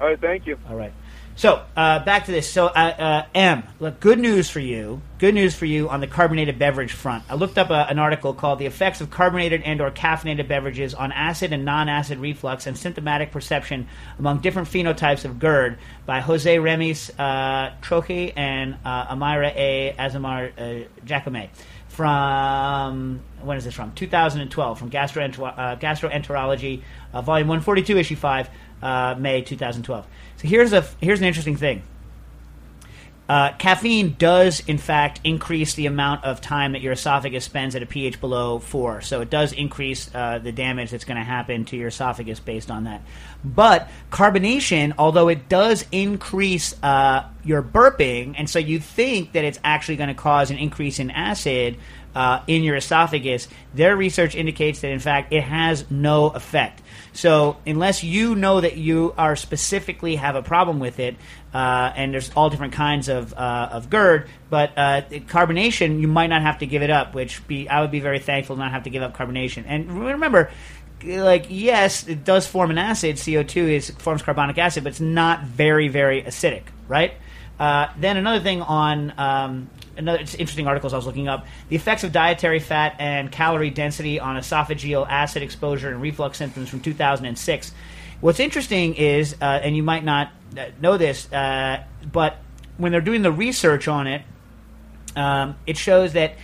[0.01, 0.21] All right.
[0.21, 0.59] Thank you.
[0.69, 0.93] All right.
[1.37, 2.49] So uh, back to this.
[2.49, 5.03] So uh, uh, M, look, good news for you.
[5.19, 7.25] Good news for you on the carbonated beverage front.
[7.29, 11.11] I looked up a, an article called "The Effects of Carbonated and/or Caffeinated Beverages on
[11.11, 17.11] Acid and Non-Acid Reflux and Symptomatic Perception Among Different Phenotypes of GERD" by Jose Remes
[17.19, 19.95] uh, Troche and uh, Amira A.
[19.99, 21.49] Azamar uh, Jacome
[21.95, 23.93] from when is this from?
[23.93, 28.51] 2012 from Gastroenter- uh, Gastroenterology, uh, Volume 142, Issue 5,
[28.85, 30.07] uh, May 2012.
[30.37, 31.83] So here's a here's an interesting thing.
[33.27, 37.83] Uh, caffeine does, in fact, increase the amount of time that your esophagus spends at
[37.83, 39.01] a pH below four.
[39.01, 42.71] So it does increase uh, the damage that's going to happen to your esophagus based
[42.71, 43.01] on that.
[43.43, 49.59] But carbonation, although it does increase uh, your burping, and so you think that it's
[49.65, 51.79] actually going to cause an increase in acid
[52.15, 56.83] uh, in your esophagus, their research indicates that, in fact, it has no effect.
[57.13, 61.17] So unless you know that you are specifically have a problem with it,
[61.53, 66.27] uh, and there's all different kinds of uh, of GERD, but uh, carbonation you might
[66.27, 67.15] not have to give it up.
[67.15, 69.65] Which be I would be very thankful to not have to give up carbonation.
[69.67, 70.51] And remember,
[71.05, 73.21] like yes, it does form an acid.
[73.25, 77.15] CO two is forms carbonic acid, but it's not very very acidic, right?
[77.61, 82.05] Uh, then another thing on um, another interesting articles I was looking up the effects
[82.05, 87.73] of dietary fat and calorie density on esophageal acid exposure and reflux symptoms from 2006.
[88.21, 92.39] What's interesting is, uh, and you might not uh, know this, uh, but
[92.77, 94.23] when they're doing the research on it,
[95.17, 96.35] um, it shows that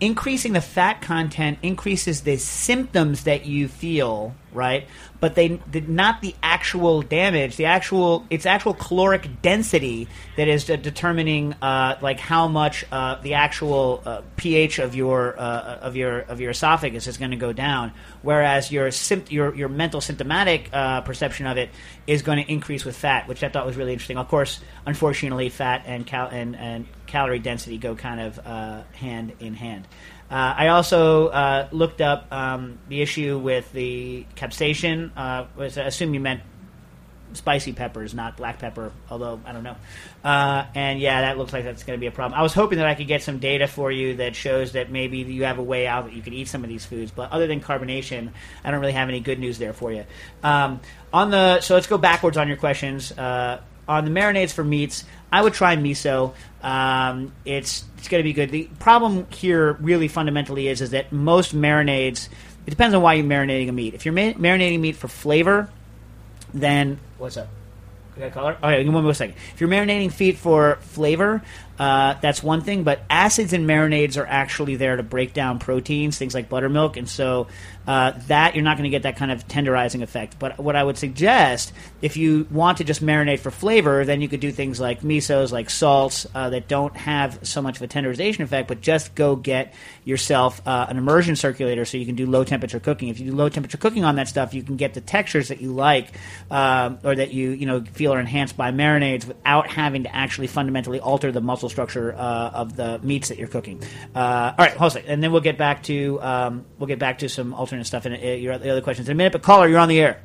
[0.00, 4.88] increasing the fat content increases the symptoms that you feel right?
[5.20, 10.76] But they not the actual damage, the actual its actual caloric density that is de-
[10.76, 16.20] determining uh, like how much uh, the actual uh, pH of your uh, of your
[16.20, 17.92] of your esophagus is going to go down,
[18.22, 21.70] whereas your sympt- your your mental symptomatic uh, perception of it
[22.06, 24.16] is going to increase with fat, which I thought was really interesting.
[24.16, 26.86] Of course, unfortunately, fat and cal- and, and
[27.16, 29.88] calorie density go kind of uh, hand in hand.
[30.30, 35.12] Uh, I also uh, looked up um, the issue with the capsaicin.
[35.16, 36.42] Uh, I assume you meant
[37.32, 39.76] spicy peppers, not black pepper, although I don't know.
[40.22, 42.38] Uh, and yeah, that looks like that's going to be a problem.
[42.38, 45.20] I was hoping that I could get some data for you that shows that maybe
[45.20, 47.10] you have a way out that you could eat some of these foods.
[47.10, 50.04] But other than carbonation, I don't really have any good news there for you.
[50.42, 50.80] Um,
[51.14, 53.10] on the so let's go backwards on your questions.
[53.88, 56.34] Uh, on the marinades for meats, I would try miso.
[56.62, 58.50] Um, it's it's going to be good.
[58.50, 62.28] The problem here, really fundamentally, is is that most marinades.
[62.66, 63.94] It depends on why you're marinating a meat.
[63.94, 65.68] If you're ma- marinating meat for flavor,
[66.52, 67.48] then what's up?
[68.16, 68.56] We got caller?
[68.62, 69.36] Oh, yeah, give me one second.
[69.52, 71.42] If you're marinating feet for flavor,
[71.78, 76.16] uh, that's one thing, but acids and marinades are actually there to break down proteins,
[76.16, 77.48] things like buttermilk, and so
[77.86, 80.38] uh, that you're not going to get that kind of tenderizing effect.
[80.38, 81.72] But what I would suggest,
[82.02, 85.52] if you want to just marinate for flavor, then you could do things like misos,
[85.52, 89.36] like salts uh, that don't have so much of a tenderization effect, but just go
[89.36, 89.74] get
[90.04, 93.08] yourself uh, an immersion circulator so you can do low temperature cooking.
[93.08, 95.60] If you do low temperature cooking on that stuff, you can get the textures that
[95.60, 96.08] you like
[96.50, 100.46] um, or that you you know feel are enhanced by marinades without having to actually
[100.46, 103.82] fundamentally alter the muscle structure uh, of the meats that you're cooking.
[104.14, 107.18] Uh, all right, hold on and then we'll get back to um, we'll get back
[107.18, 109.32] to some alternate stuff in uh, your the other questions in a minute.
[109.32, 110.22] But caller, you're on the air.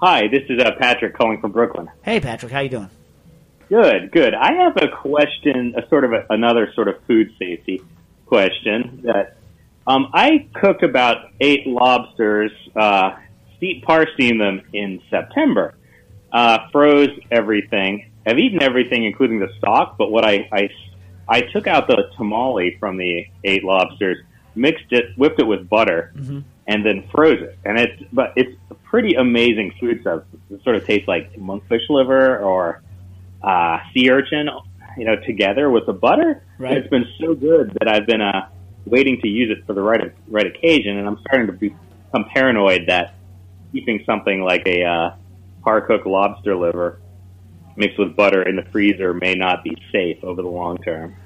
[0.00, 1.90] Hi, this is uh, Patrick calling from Brooklyn.
[2.02, 2.90] Hey, Patrick, how you doing?
[3.68, 4.32] Good, good.
[4.32, 7.82] I have a question, a sort of a, another sort of food safety
[8.26, 9.02] question.
[9.04, 9.36] That
[9.86, 13.16] um, I cooked about eight lobsters, uh,
[13.60, 15.74] them in September.
[16.32, 18.10] Uh, froze everything.
[18.26, 19.96] I've eaten everything, including the stock.
[19.98, 20.68] But what I, I
[21.28, 24.18] I took out the tamale from the eight lobsters,
[24.58, 26.12] mixed it, whipped it with butter,
[26.66, 27.58] and then froze it.
[27.64, 30.24] And it's but it's a pretty amazing food stuff.
[30.50, 32.82] It sort of tastes like monkfish liver or
[33.42, 34.48] uh, sea urchin,
[34.96, 36.42] you know, together with the butter.
[36.58, 36.72] Right.
[36.72, 38.48] And it's been so good that I've been uh,
[38.84, 42.86] waiting to use it for the right right occasion, and I'm starting to become paranoid
[42.88, 43.14] that
[43.72, 45.14] keeping something like a uh,
[45.62, 47.00] par cooked lobster liver
[47.76, 51.16] mixed with butter in the freezer may not be safe over the long term.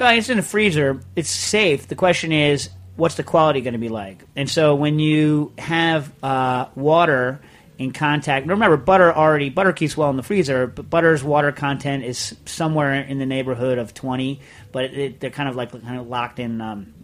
[0.00, 1.00] It's in the freezer.
[1.14, 1.88] It's safe.
[1.88, 4.24] The question is, what's the quality going to be like?
[4.36, 7.40] And so when you have uh, water
[7.78, 12.04] in contact, remember butter already butter keeps well in the freezer, but butter's water content
[12.04, 14.40] is somewhere in the neighborhood of twenty,
[14.72, 16.60] but it, it, they're kind of like kind of locked in.
[16.60, 16.94] Um,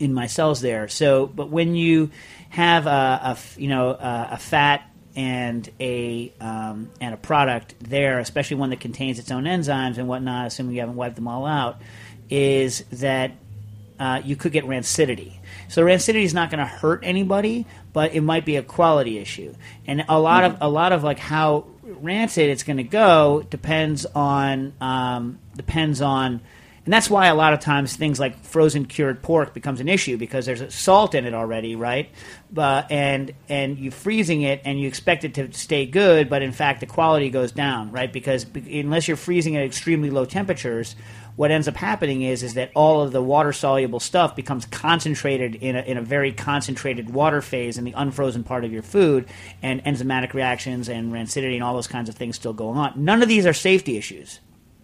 [0.00, 0.88] in my cells there.
[0.88, 2.10] So, but when you
[2.48, 8.18] have a, a you know a, a fat and a um, and a product there,
[8.18, 11.46] especially one that contains its own enzymes and whatnot, assuming you haven't wiped them all
[11.46, 11.80] out,
[12.30, 13.32] is that
[13.98, 15.34] uh, you could get rancidity.
[15.68, 19.54] So rancidity is not going to hurt anybody, but it might be a quality issue.
[19.86, 24.06] And a lot of a lot of like how rancid it's going to go depends
[24.06, 26.40] on um, depends on.
[26.84, 30.16] And that's why a lot of times things like frozen cured pork becomes an issue
[30.16, 32.10] because there's salt in it already, right?
[32.56, 36.50] Uh, and and you freezing it and you expect it to stay good, but in
[36.50, 38.12] fact the quality goes down, right?
[38.12, 40.96] Because unless you're freezing at extremely low temperatures,
[41.36, 45.54] what ends up happening is is that all of the water soluble stuff becomes concentrated
[45.56, 49.26] in a, in a very concentrated water phase in the unfrozen part of your food,
[49.62, 52.92] and enzymatic reactions and rancidity and all those kinds of things still going on.
[53.04, 54.40] None of these are safety issues.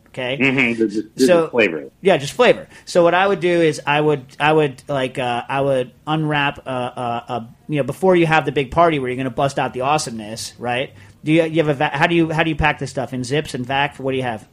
[0.08, 1.24] Okay, Mm-hmm.
[1.24, 1.90] So- flavor.
[2.00, 2.66] yeah, just flavor.
[2.86, 6.60] So what I would do is I would I would like uh, I would unwrap
[6.66, 9.30] uh, uh, uh, you know before you have the big party where you're going to
[9.30, 10.92] bust out the awesomeness, right?
[11.22, 13.12] Do you, you have a va- how do you how do you pack this stuff
[13.12, 13.96] in zips and vac?
[13.98, 14.48] What do you have?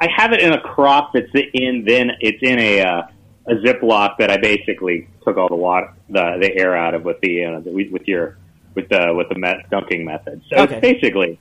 [0.00, 3.02] I have it in a crop that's in then it's in a uh,
[3.46, 7.20] a Ziploc that I basically took all the water the the air out of with
[7.20, 8.36] the, uh, with your
[8.74, 10.42] with the with the met, dunking method.
[10.50, 10.76] So Okay.
[10.76, 11.38] it's basically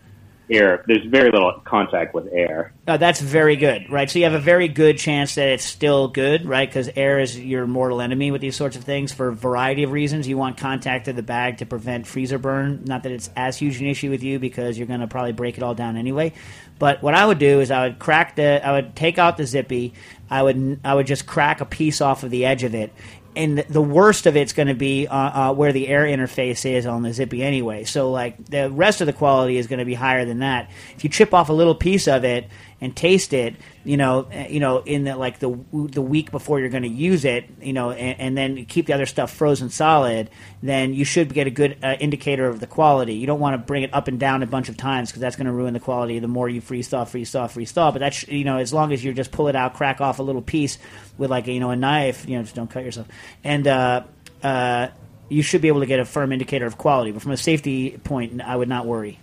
[0.50, 0.84] air.
[0.88, 2.74] There's very little contact with air.
[2.86, 4.10] That's very good, right?
[4.10, 6.70] So you have a very good chance that it's still good, right?
[6.70, 9.92] Because air is your mortal enemy with these sorts of things for a variety of
[9.92, 10.28] reasons.
[10.28, 12.84] You want contact to the bag to prevent freezer burn.
[12.86, 15.58] Not that it's as huge an issue with you because you're going to probably break
[15.58, 16.34] it all down anyway.
[16.78, 19.46] But what I would do is I would crack the, I would take out the
[19.46, 19.94] zippy.
[20.30, 22.92] I would, I would just crack a piece off of the edge of it.
[23.36, 26.86] And the worst of it's going to be uh, uh, where the air interface is
[26.86, 27.84] on the zippy anyway.
[27.84, 30.70] So like the rest of the quality is going to be higher than that.
[30.96, 32.48] If you chip off a little piece of it
[32.86, 36.60] and taste it, you know, uh, you know, in the like the the week before
[36.60, 39.70] you're going to use it, you know, and, and then keep the other stuff frozen
[39.70, 40.30] solid,
[40.62, 43.16] then you should get a good uh, indicator of the quality.
[43.16, 45.36] You don't want to bring it up and down a bunch of times because that's
[45.36, 46.20] going to ruin the quality.
[46.20, 48.94] The more you freeze thaw, freeze thaw, freeze thaw, but that's you know, as long
[48.94, 50.78] as you just pull it out, crack off a little piece
[51.18, 53.08] with like you know a knife, you know, just don't cut yourself,
[53.44, 53.68] and.
[53.68, 54.04] uh
[54.44, 54.90] uh,
[55.28, 57.12] you should be able to get a firm indicator of quality.
[57.12, 59.18] But from a safety point, I would not worry.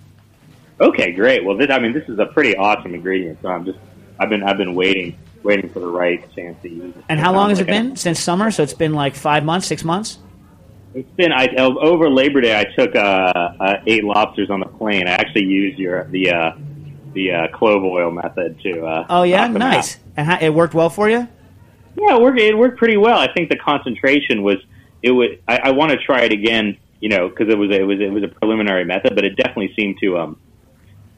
[0.82, 1.44] Okay, great.
[1.44, 3.38] Well, this, I mean, this is a pretty awesome ingredient.
[3.40, 3.78] So I'm just,
[4.18, 7.04] I've been, I've been waiting, waiting for the right chance to use it.
[7.08, 8.50] And how long has it Like I- been since summer?
[8.50, 10.18] So it's been like five months, six months.
[10.94, 12.58] It's been I, over Labor Day.
[12.58, 15.08] I took uh, uh, eight lobsters on the plane.
[15.08, 16.52] I actually used your the uh,
[17.14, 18.84] the uh, clove oil method to.
[18.84, 19.98] Uh, Oh yeah, nice.
[20.18, 21.26] And how, it worked well for you.
[21.96, 22.38] Yeah, it worked.
[22.38, 23.16] It worked pretty well.
[23.18, 24.58] I think the concentration was.
[25.02, 25.42] It would.
[25.48, 26.76] I, I want to try it again.
[27.00, 29.72] You know, because it was it was it was a preliminary method, but it definitely
[29.74, 30.38] seemed to um,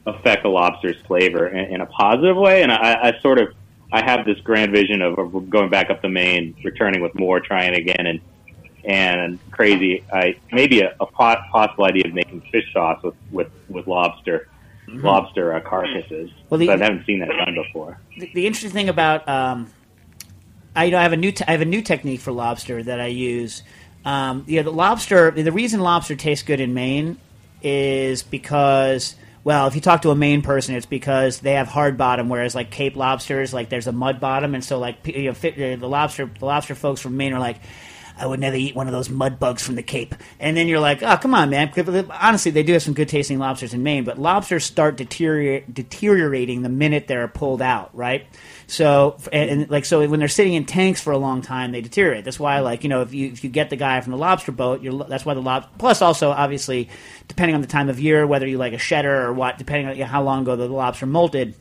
[0.05, 2.63] affect the lobster's flavor in, in a positive way.
[2.63, 3.49] And I, I sort of
[3.91, 7.39] I have this grand vision of, of going back up the main, returning with more,
[7.39, 8.19] trying again, and
[8.83, 10.03] and crazy.
[10.13, 14.47] I maybe a, a po- possible idea of making fish sauce with with with lobster.
[14.87, 16.29] Lobster uh, carcasses.
[16.49, 17.99] Well, the- But I haven't seen that done before.
[18.19, 19.71] the, the interesting thing about um,
[20.75, 22.83] I you know I have a new te- I have a new technique for lobster
[22.83, 23.63] that I use.
[24.05, 25.31] Um, yeah, the lobster.
[25.31, 27.17] The reason lobster tastes good in Maine
[27.63, 29.15] is because
[29.45, 32.55] well, if you talk to a Maine person, it's because they have hard bottom, whereas
[32.55, 35.87] like Cape lobsters, like there's a mud bottom, and so like you know, uh, the
[35.87, 37.61] lobster the lobster folks from Maine are like.
[38.17, 40.15] I would never eat one of those mud bugs from the Cape.
[40.39, 41.69] And then you're like, oh, come on, man.
[42.09, 46.69] Honestly, they do have some good tasting lobsters in Maine, but lobsters start deteriorating the
[46.69, 48.25] minute they're pulled out, right?
[48.67, 51.81] So, and, and like, so when they're sitting in tanks for a long time, they
[51.81, 52.25] deteriorate.
[52.25, 54.51] That's why, like, you know, if you if you get the guy from the lobster
[54.51, 55.67] boat, that's why the lob.
[55.77, 56.89] Plus, also, obviously,
[57.27, 60.07] depending on the time of year, whether you like a shedder or what, depending on
[60.07, 61.53] how long ago the lobster molted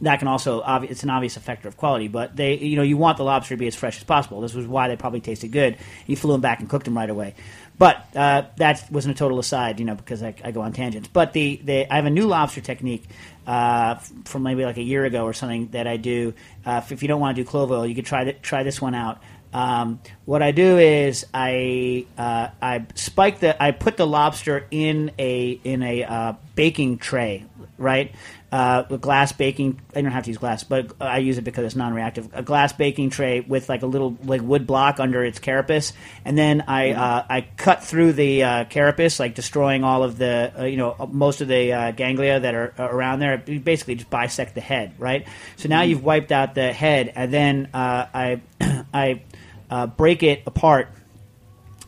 [0.00, 2.08] that can also it's an obvious factor of quality.
[2.08, 4.40] But they, you know, you want the lobster to be as fresh as possible.
[4.40, 5.76] This was why they probably tasted good.
[6.06, 7.34] You flew them back and cooked them right away.
[7.76, 11.08] But uh, that wasn't a total aside, you know, because I, I go on tangents.
[11.12, 13.04] But the, the I have a new lobster technique
[13.46, 16.34] uh, from maybe like a year ago or something that I do.
[16.64, 18.80] Uh, if- you don't want to do clove oil, you could try th- try this
[18.80, 19.20] one out.
[19.52, 25.12] Um, what I do is I uh, I spike the I put the lobster in
[25.18, 27.44] a in a uh, baking tray,
[27.78, 28.14] right?
[28.52, 29.80] Uh, a glass baking.
[29.94, 32.30] I don't have to use glass, but I use it because it's non-reactive.
[32.32, 35.92] A glass baking tray with like a little like wood block under its carapace,
[36.24, 40.52] and then I uh, I cut through the uh, carapace, like destroying all of the
[40.56, 43.42] uh, you know most of the uh, ganglia that are uh, around there.
[43.46, 45.26] You basically just bisect the head, right?
[45.56, 48.40] So now you've wiped out the head, and then uh, I
[48.94, 49.22] I
[49.70, 50.88] uh, break it apart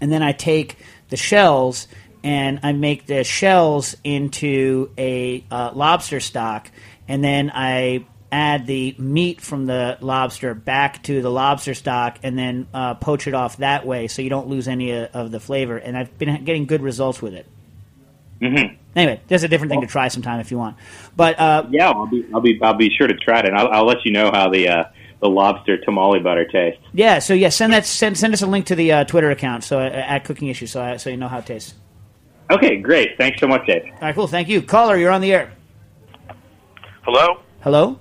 [0.01, 0.77] and then I take
[1.09, 1.89] the shells
[2.27, 6.69] and I make the shells into a uh, lobster stock,
[7.07, 12.37] and then I add the meat from the lobster back to the lobster stock, and
[12.37, 15.39] then uh, poach it off that way, so you don't lose any uh, of the
[15.39, 15.79] flavor.
[15.79, 17.47] And I've been getting good results with it.
[18.41, 20.79] hmm Anyway, there's a different thing to try sometime if you want.
[21.15, 23.69] But uh, Yeah, I'll be I'll be I'll be sure to try it, and I'll,
[23.69, 24.85] I'll let you know how the uh,
[25.21, 26.83] the lobster tamale butter tastes.
[26.93, 29.63] yeah, so yeah, send that send, send us a link to the uh, Twitter account
[29.63, 31.75] so uh, at Cooking Issue, so I, so you know how it tastes.
[32.51, 33.17] Okay, great.
[33.19, 33.83] Thanks so much, Dave.
[33.85, 34.27] All right, cool.
[34.27, 34.97] Thank you, caller.
[34.97, 35.53] You're on the air.
[37.03, 37.41] Hello.
[37.61, 37.99] Hello.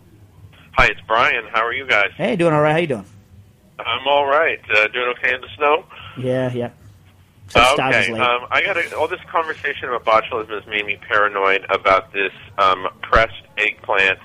[0.73, 1.45] Hi, it's Brian.
[1.51, 2.11] How are you guys?
[2.15, 2.73] Hey, doing all right?
[2.73, 3.05] How you doing?
[3.79, 4.59] I'm all right.
[4.69, 5.85] Uh, doing okay in the snow?
[6.17, 6.69] Yeah, yeah.
[7.47, 8.19] So Styles okay.
[8.19, 12.31] Um, I got a, all this conversation about botulism has made me paranoid about this
[12.57, 14.19] um, pressed eggplant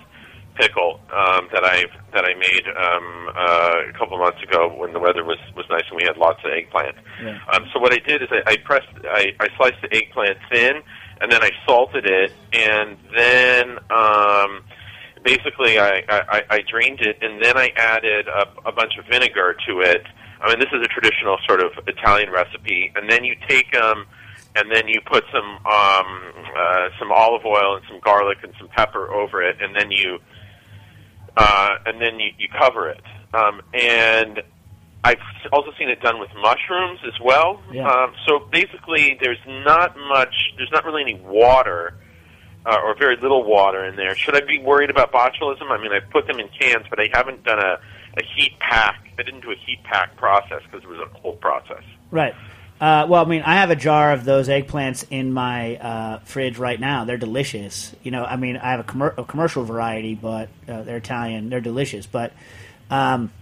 [0.60, 4.92] pickle um, that I that I made um, uh, a couple of months ago when
[4.92, 6.96] the weather was was nice and we had lots of eggplant.
[7.22, 7.38] Yeah.
[7.52, 10.82] Um, so what I did is I, I pressed I, I sliced the eggplant thin
[11.20, 14.62] and then I salted it and then um,
[15.24, 19.56] basically I, I, I drained it and then I added a, a bunch of vinegar
[19.66, 20.04] to it.
[20.40, 24.06] I mean, this is a traditional sort of Italian recipe, and then you take um,
[24.56, 28.68] and then you put some um, uh, some olive oil and some garlic and some
[28.68, 30.18] pepper over it, and then you
[31.36, 33.02] uh, and then you, you cover it.
[33.32, 34.42] Um, and
[35.04, 35.18] I've
[35.52, 37.62] also seen it done with mushrooms as well.
[37.72, 37.88] Yeah.
[37.88, 40.52] Um, so basically, there's not much.
[40.56, 41.94] There's not really any water.
[42.66, 44.14] Uh, or very little water in there.
[44.14, 45.70] Should I be worried about botulism?
[45.70, 47.80] I mean, I've put them in cans, but I haven't done a,
[48.18, 49.08] a heat pack.
[49.18, 51.82] I didn't do a heat pack process because it was a cold process.
[52.10, 52.34] Right.
[52.80, 56.56] Uh, well, I mean, I have a jar of those eggplants in my uh, fridge
[56.58, 57.04] right now.
[57.04, 57.94] They're delicious.
[58.02, 61.50] You know, I mean, I have a, commer- a commercial variety, but uh, they're Italian.
[61.50, 62.32] They're delicious, but
[62.90, 63.32] um,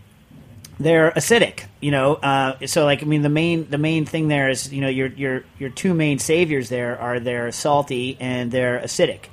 [0.81, 1.67] they're acidic.
[1.81, 4.81] You know, uh, so like, I mean, the main the main thing there is, you
[4.81, 9.27] know, your your your two main saviors there are they're salty and they're acidic.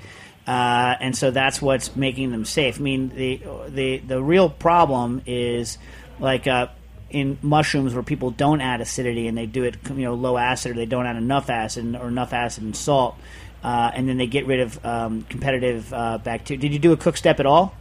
[0.46, 2.80] uh, and so that's what's making them safe.
[2.80, 5.80] I mean, the the the real problem is
[6.20, 6.68] like uh,
[7.16, 10.72] in mushrooms where people don't add acidity and they do it you know low acid
[10.72, 13.16] or they don't add enough acid or enough acid and salt,
[13.64, 16.60] uh, and then they get rid of um, competitive uh, bacteria.
[16.60, 17.74] Did you do a cook step at all?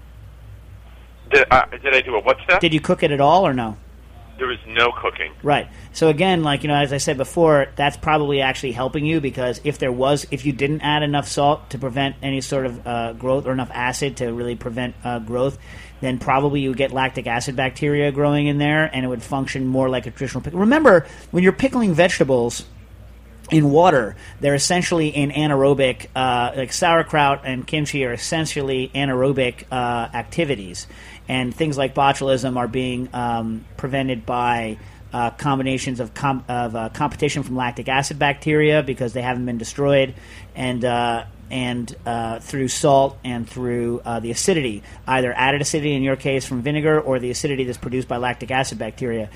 [1.30, 2.60] Did, uh, did I do a what step?
[2.60, 3.76] Did you cook it at all or no?
[4.38, 5.32] there was no cooking.
[5.42, 5.68] Right.
[5.92, 9.60] So again, like you know, as I said before, that's probably actually helping you because
[9.64, 13.12] if there was, if you didn't add enough salt to prevent any sort of uh,
[13.12, 15.58] growth or enough acid to really prevent uh, growth,
[16.04, 19.66] then probably you would get lactic acid bacteria growing in there, and it would function
[19.66, 20.60] more like a traditional pickle.
[20.60, 22.64] Remember, when you're pickling vegetables
[23.50, 30.08] in water, they're essentially in anaerobic, uh, like sauerkraut and kimchi are essentially anaerobic uh,
[30.14, 30.86] activities.
[31.28, 34.78] And things like botulism are being um, prevented by
[35.12, 39.58] uh, combinations of, com- of uh, competition from lactic acid bacteria because they haven't been
[39.58, 40.14] destroyed,
[40.56, 41.24] and uh,
[41.54, 46.44] and uh, through salt and through uh, the acidity, either added acidity in your case
[46.44, 49.30] from vinegar or the acidity that's produced by lactic acid bacteria.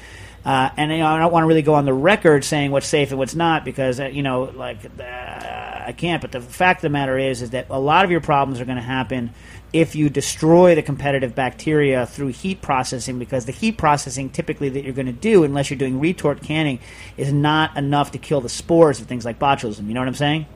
[0.44, 2.88] Uh, and you know, I don't want to really go on the record saying what's
[2.88, 6.20] safe and what's not because uh, you know, like uh, I can't.
[6.20, 8.64] But the fact of the matter is, is that a lot of your problems are
[8.64, 9.32] going to happen
[9.72, 14.82] if you destroy the competitive bacteria through heat processing because the heat processing typically that
[14.82, 16.80] you're going to do unless you're doing retort canning
[17.16, 20.14] is not enough to kill the spores of things like botulism you know what i'm
[20.14, 20.46] saying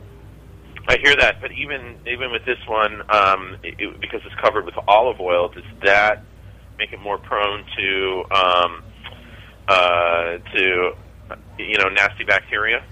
[0.89, 4.75] I hear that, but even even with this one, um, it, because it's covered with
[4.89, 6.25] olive oil, does that
[6.79, 8.83] make it more prone to um,
[9.69, 10.93] uh, to
[11.59, 12.83] you know nasty bacteria?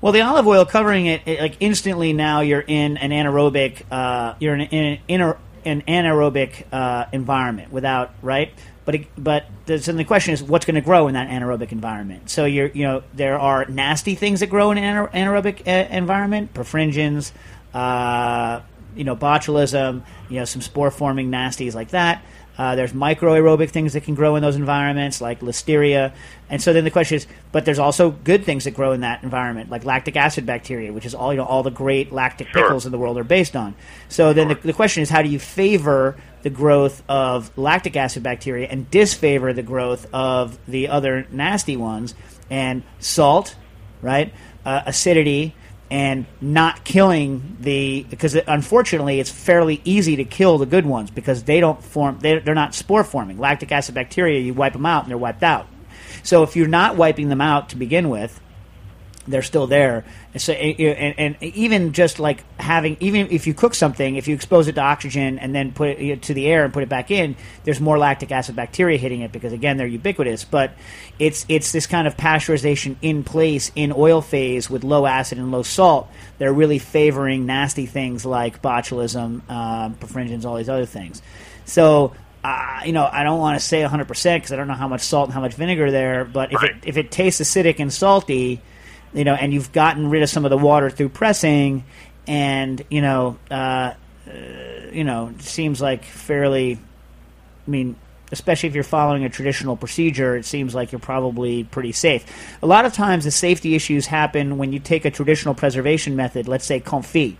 [0.00, 4.34] well the olive oil covering it, it like instantly now you're in an anaerobic uh,
[4.38, 8.52] you're in, in, in a, an anaerobic uh, environment without right?
[8.84, 11.72] But it, but the, so the question is what's going to grow in that anaerobic
[11.72, 12.30] environment?
[12.30, 16.54] So you're you know there are nasty things that grow in an anaerobic uh, environment
[16.54, 17.32] perfringens
[17.74, 18.60] uh,
[18.96, 22.24] you know botulism you know some spore forming nasties like that
[22.58, 26.12] uh, there's microaerobic things that can grow in those environments, like listeria.
[26.48, 29.22] And so then the question is, but there's also good things that grow in that
[29.22, 32.62] environment, like lactic acid bacteria, which is all you know all the great lactic Sure.
[32.62, 33.74] pickles in the world are based on.
[34.08, 38.22] So then the, the question is, how do you favor the growth of lactic acid
[38.22, 42.14] bacteria and disfavor the growth of the other nasty ones?
[42.50, 43.54] And salt,
[44.02, 44.34] right?
[44.64, 45.54] Uh, acidity
[45.90, 51.42] and not killing the because unfortunately it's fairly easy to kill the good ones because
[51.42, 53.38] they don't form they, they're not spore forming.
[53.38, 55.66] Lactic acid bacteria you wipe them out and they're wiped out.
[56.22, 58.40] So if you're not wiping them out to begin with
[59.28, 60.04] they're still there.
[60.32, 64.34] And so, and, and even just like having, even if you cook something, if you
[64.34, 67.10] expose it to oxygen and then put it to the air and put it back
[67.10, 70.44] in, there's more lactic acid bacteria hitting it because again they're ubiquitous.
[70.44, 70.72] But
[71.18, 75.52] it's it's this kind of pasteurization in place in oil phase with low acid and
[75.52, 76.08] low salt.
[76.38, 81.22] They're really favoring nasty things like botulism, um, perfringens, all these other things.
[81.66, 82.14] So.
[82.42, 85.02] Uh, you know, I don't want to say 100% because I don't know how much
[85.02, 86.24] salt and how much vinegar there.
[86.24, 86.70] But if Right.
[86.70, 88.62] it if it tastes acidic and salty,
[89.12, 91.84] you know, and you've gotten rid of some of the water through pressing,
[92.26, 93.94] and you know, uh, uh,
[94.92, 96.78] you know, seems like fairly.
[97.66, 97.96] I mean,
[98.32, 102.24] especially if you're following a traditional procedure, it seems like you're probably pretty safe.
[102.62, 106.48] A lot of times, the safety issues happen when you take a traditional preservation method,
[106.48, 107.36] let's say confit,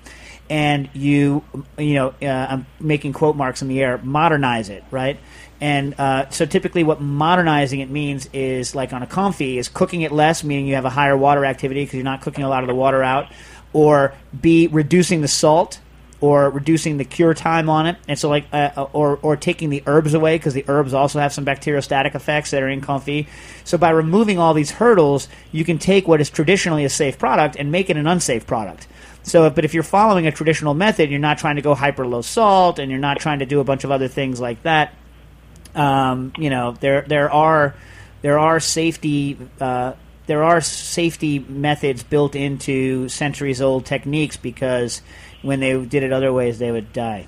[0.49, 1.45] and you,
[1.79, 5.19] you know, uh, I'm making quote marks in the air, modernize it, right?
[5.61, 10.01] And uh, so typically, what modernizing it means is like on a confit is cooking
[10.03, 12.63] it less, meaning you have a higher water activity because you're not cooking a lot
[12.63, 13.31] of the water out,
[13.73, 15.81] or B reducing the salt
[16.21, 19.83] or reducing the cure time on it, and so like, uh, or or taking the
[19.87, 23.27] herbs away because the herbs also have some bacteriostatic effects that are in confit.
[23.65, 27.57] So by removing all these hurdles, you can take what is traditionally a safe product
[27.57, 28.87] and make it an unsafe product.
[29.23, 32.23] So, but if you're following a traditional method, you're not trying to go hyper low
[32.23, 34.95] salt, and you're not trying to do a bunch of other things like that.
[35.75, 37.75] Um, you know, there there are
[38.23, 39.39] there are safety.
[39.61, 39.95] Uh,
[40.27, 45.03] there are safety methods built into centuries old techniques because
[45.43, 47.27] when they did it other ways, they would die.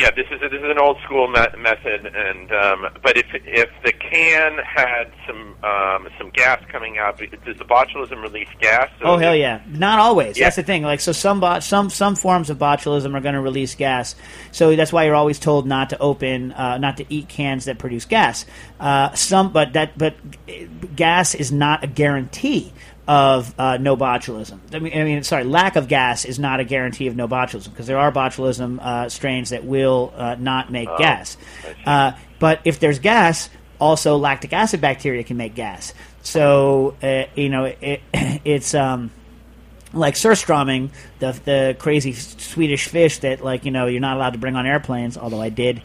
[0.00, 3.26] Yeah, this is a, this is an old school me- method, and um, but if
[3.34, 8.90] if the can had some um, some gas coming out, does the botulism release gas?
[9.02, 9.60] Oh hell yeah!
[9.68, 10.38] Not always.
[10.38, 10.46] Yeah.
[10.46, 10.84] That's the thing.
[10.84, 14.14] Like so, some bot- some some forms of botulism are going to release gas.
[14.52, 17.78] So that's why you're always told not to open, uh, not to eat cans that
[17.78, 18.46] produce gas.
[18.78, 20.14] Uh, some, but that but
[20.48, 20.52] uh,
[20.96, 22.72] gas is not a guarantee
[23.10, 24.60] of uh, no botulism.
[24.72, 27.70] I mean, I mean, sorry, lack of gas is not a guarantee of no botulism
[27.70, 31.36] because there are botulism uh, strains that will uh, not make gas.
[31.84, 33.50] Uh, but if there's gas,
[33.80, 35.92] also lactic acid bacteria can make gas.
[36.22, 38.00] So uh, you know, it,
[38.44, 39.10] it's um,
[39.92, 44.38] like surströmming, the the crazy Swedish fish that like you know you're not allowed to
[44.38, 45.82] bring on airplanes, although I did.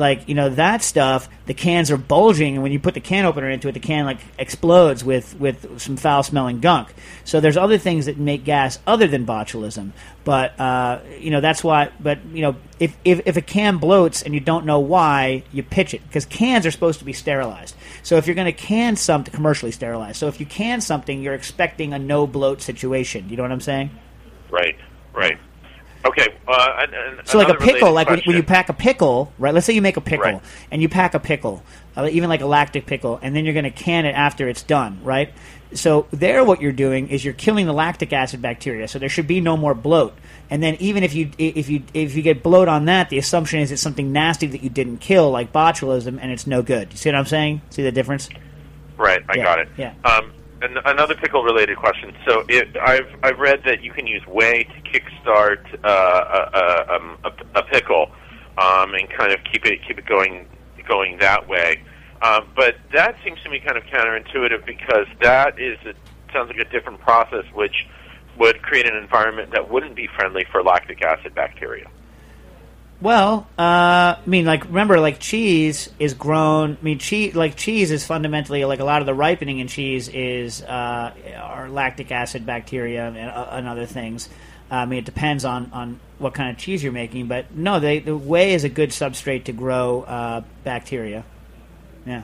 [0.00, 3.26] Like you know that stuff, the cans are bulging, and when you put the can
[3.26, 6.94] opener into it, the can like explodes with with some foul smelling gunk.
[7.24, 9.92] So there's other things that make gas other than botulism,
[10.24, 11.90] but uh, you know that's why.
[12.00, 15.62] But you know if, if if a can bloats and you don't know why, you
[15.62, 17.76] pitch it because cans are supposed to be sterilized.
[18.02, 21.34] So if you're going to can something commercially sterilized, so if you can something, you're
[21.34, 23.28] expecting a no bloat situation.
[23.28, 23.90] You know what I'm saying?
[24.50, 24.78] Right,
[25.12, 25.38] right.
[26.04, 26.28] Okay.
[26.48, 26.86] Uh,
[27.24, 29.52] So like a pickle, like when, when you pack a pickle, right?
[29.52, 30.42] Let's say you make a pickle Right.
[30.70, 31.62] and you pack a pickle,
[31.96, 34.62] uh, even like a lactic pickle, and then you're going to can it after it's
[34.62, 35.32] done, right?
[35.72, 38.88] So there, what you're doing is you're killing the lactic acid bacteria.
[38.88, 40.14] So there should be no more bloat.
[40.48, 43.60] And then even if you if you if you get bloat on that, the assumption
[43.60, 46.90] is it's something nasty that you didn't kill, like botulism, and it's no good.
[46.90, 47.60] You see what I'm saying?
[47.70, 48.28] See the difference?
[48.96, 49.68] Right, I Yeah, got it.
[49.76, 49.92] yeah.
[50.04, 50.32] Um,
[50.62, 52.12] and another pickle-related question.
[52.26, 56.96] So, it, I've I've read that you can use whey to kickstart uh, a, a,
[56.96, 58.10] um, a, a pickle,
[58.58, 60.46] um, and kind of keep it keep it going
[60.86, 61.82] going that way.
[62.22, 65.94] Um, but that seems to me kind of counterintuitive because that is a,
[66.32, 67.86] sounds like a different process, which
[68.38, 71.88] would create an environment that wouldn't be friendly for lactic acid bacteria.
[73.00, 76.76] Well, uh, I mean, like remember, like cheese is grown.
[76.80, 80.08] I mean, cheese like cheese is fundamentally like a lot of the ripening in cheese
[80.08, 84.28] is uh, are lactic acid bacteria and, uh, and other things.
[84.70, 87.98] I mean, it depends on, on what kind of cheese you're making, but no, they,
[87.98, 91.24] the whey is a good substrate to grow uh, bacteria.
[92.06, 92.22] Yeah.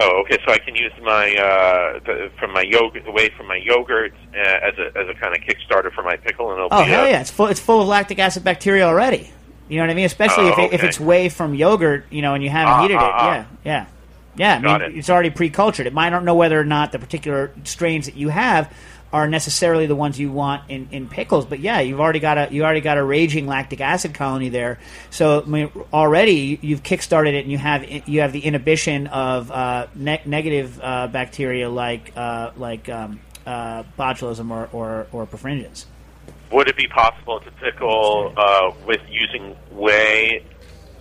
[0.00, 0.38] Oh, okay.
[0.46, 4.38] So I can use my uh, the, from my yogurt away from my yogurt uh,
[4.38, 7.04] as a as a kind of Kickstarter for my pickle, and it'll Oh be hell
[7.04, 7.20] a, yeah!
[7.20, 7.48] It's full.
[7.48, 9.32] It's full of lactic acid bacteria already.
[9.68, 10.06] You know what I mean?
[10.06, 12.82] Especially Oh, if, it, if it's whey from yogurt, you know, and you haven't Ah,
[12.82, 13.12] heated ah, it.
[13.14, 13.26] ah.
[13.34, 13.86] Yeah, yeah,
[14.36, 14.54] yeah.
[14.74, 14.98] I mean, it.
[14.98, 15.86] it's already pre-cultured.
[15.86, 18.72] It might not know whether or not the particular strains that you have
[19.12, 22.48] are necessarily the ones you want in, in pickles, but yeah, you've already got a
[22.50, 24.78] you already got a raging lactic acid colony there.
[25.08, 29.50] So I mean, already you've kickstarted it, and you have you have the inhibition of
[29.50, 35.86] uh, ne- negative uh, bacteria like uh, like um, uh, botulism or or, or perfringens.
[36.50, 40.44] Would it be possible to pickle uh, with using whey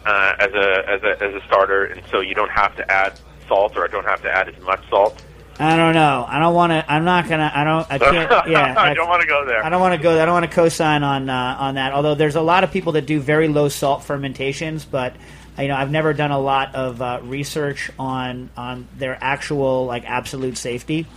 [0.06, 3.20] uh, as a as a as a starter, and so you don't have to add
[3.48, 5.24] salt, or I don't have to add as much salt?
[5.60, 6.26] I don't know.
[6.28, 6.86] I don't want to.
[6.91, 7.52] I'm not gonna.
[7.54, 7.88] I don't.
[7.89, 8.50] I can't.
[8.50, 8.76] Yeah.
[8.78, 9.64] I don't want to go there.
[9.66, 10.22] I don't want to go.
[10.22, 11.93] I don't want to co-sign on uh, on that.
[11.93, 15.16] Although there's a lot of people that do very low salt fermentations, but
[15.58, 20.04] you know I've never done a lot of uh, research on on their actual like
[20.06, 21.08] absolute safety.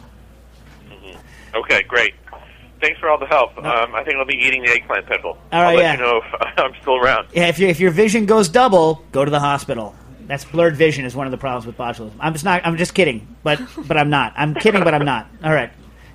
[1.55, 2.15] Okay, great.
[2.81, 3.57] Thanks for all the help.
[3.59, 5.33] Um, I think I'll be eating the eggplant pickle.
[5.33, 5.93] All I'll right, let yeah.
[5.93, 7.29] you know if I'm still around.
[7.33, 9.95] Yeah, if, you, if your vision goes double, go to the hospital.
[10.27, 12.13] That's blurred vision is one of the problems with botulism.
[12.21, 12.65] I'm just not.
[12.65, 14.33] I'm just kidding, but but I'm not.
[14.37, 15.27] I'm kidding, but I'm not.
[15.43, 15.73] All right,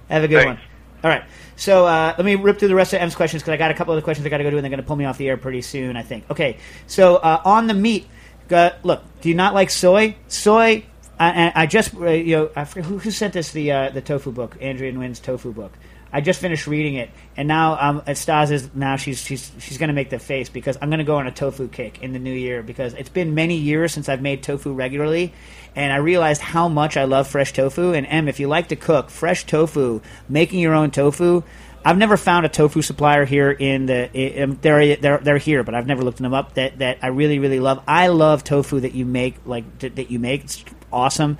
[0.09, 0.61] have a good Thanks.
[0.61, 0.69] one.
[1.03, 3.57] All right, so uh, let me rip through the rest of M's questions because I
[3.57, 4.87] got a couple of the questions I got to go do, and they're going to
[4.87, 5.97] pull me off the air pretty soon.
[5.97, 6.31] I think.
[6.31, 6.57] Okay,
[6.87, 8.07] so uh, on the meat,
[8.51, 10.15] uh, look, do you not like soy?
[10.29, 10.85] Soy.
[11.19, 14.01] I, I just uh, you know I forget who, who sent this the uh, the
[14.01, 15.73] tofu book, Andrea Nguyen's tofu book.
[16.15, 19.89] I just finished reading it, and now um, Stas is now she's she's she's going
[19.89, 22.19] to make the face because I'm going to go on a tofu kick in the
[22.19, 25.33] new year because it's been many years since I've made tofu regularly,
[25.75, 27.91] and I realized how much I love fresh tofu.
[27.93, 29.99] And M, if you like to cook, fresh tofu,
[30.29, 31.43] making your own tofu.
[31.87, 34.09] I've never found a tofu supplier here in the.
[34.15, 36.53] i- Um, they're they're they're here, but I've never looked them up.
[36.55, 37.83] That that I really really love.
[37.87, 40.45] I love tofu that you make like that you make.
[40.45, 40.63] It's
[40.93, 41.37] awesome.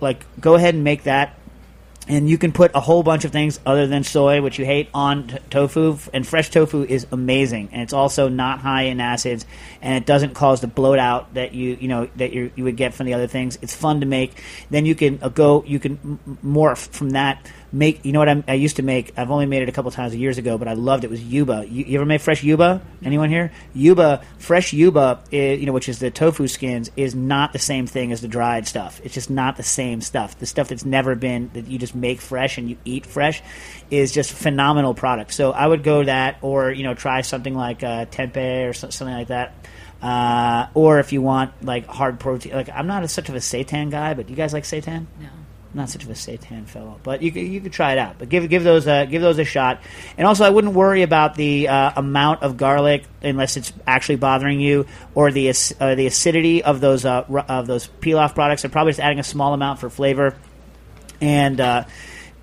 [0.00, 1.38] Like go ahead and make that
[2.06, 4.88] and you can put a whole bunch of things other than soy, which you hate,
[4.92, 5.98] on t- tofu.
[6.12, 9.46] And fresh tofu is amazing, and it's also not high in acids,
[9.80, 12.76] and it doesn't cause the bloat out that you you know that you you would
[12.76, 13.58] get from the other things.
[13.62, 14.42] It's fun to make.
[14.70, 17.50] Then you can uh, go, you can m- morph from that.
[17.74, 19.12] Make you know what I'm, I used to make.
[19.18, 21.10] I've only made it a couple times years ago, but I loved it.
[21.10, 21.66] Was yuba?
[21.68, 22.80] You, you ever made fresh yuba?
[23.02, 23.50] Anyone here?
[23.74, 27.88] Yuba, fresh yuba, is, you know, which is the tofu skins, is not the same
[27.88, 29.00] thing as the dried stuff.
[29.02, 30.38] It's just not the same stuff.
[30.38, 33.42] The stuff that's never been that you just make fresh and you eat fresh
[33.90, 35.34] is just phenomenal product.
[35.34, 39.08] So I would go that, or you know, try something like uh, tempeh or something
[39.08, 39.52] like that.
[40.00, 43.38] Uh, or if you want like hard protein, like I'm not a, such of a
[43.38, 45.06] seitan guy, but you guys like seitan?
[45.18, 45.28] No.
[45.74, 48.16] Not such of a satan fellow, but you could, you could try it out.
[48.18, 49.82] But give give those uh, give those a shot.
[50.16, 54.60] And also, I wouldn't worry about the uh, amount of garlic unless it's actually bothering
[54.60, 58.64] you, or the uh, the acidity of those uh, of those peel off products.
[58.64, 60.36] I'm probably just adding a small amount for flavor.
[61.20, 61.84] And uh,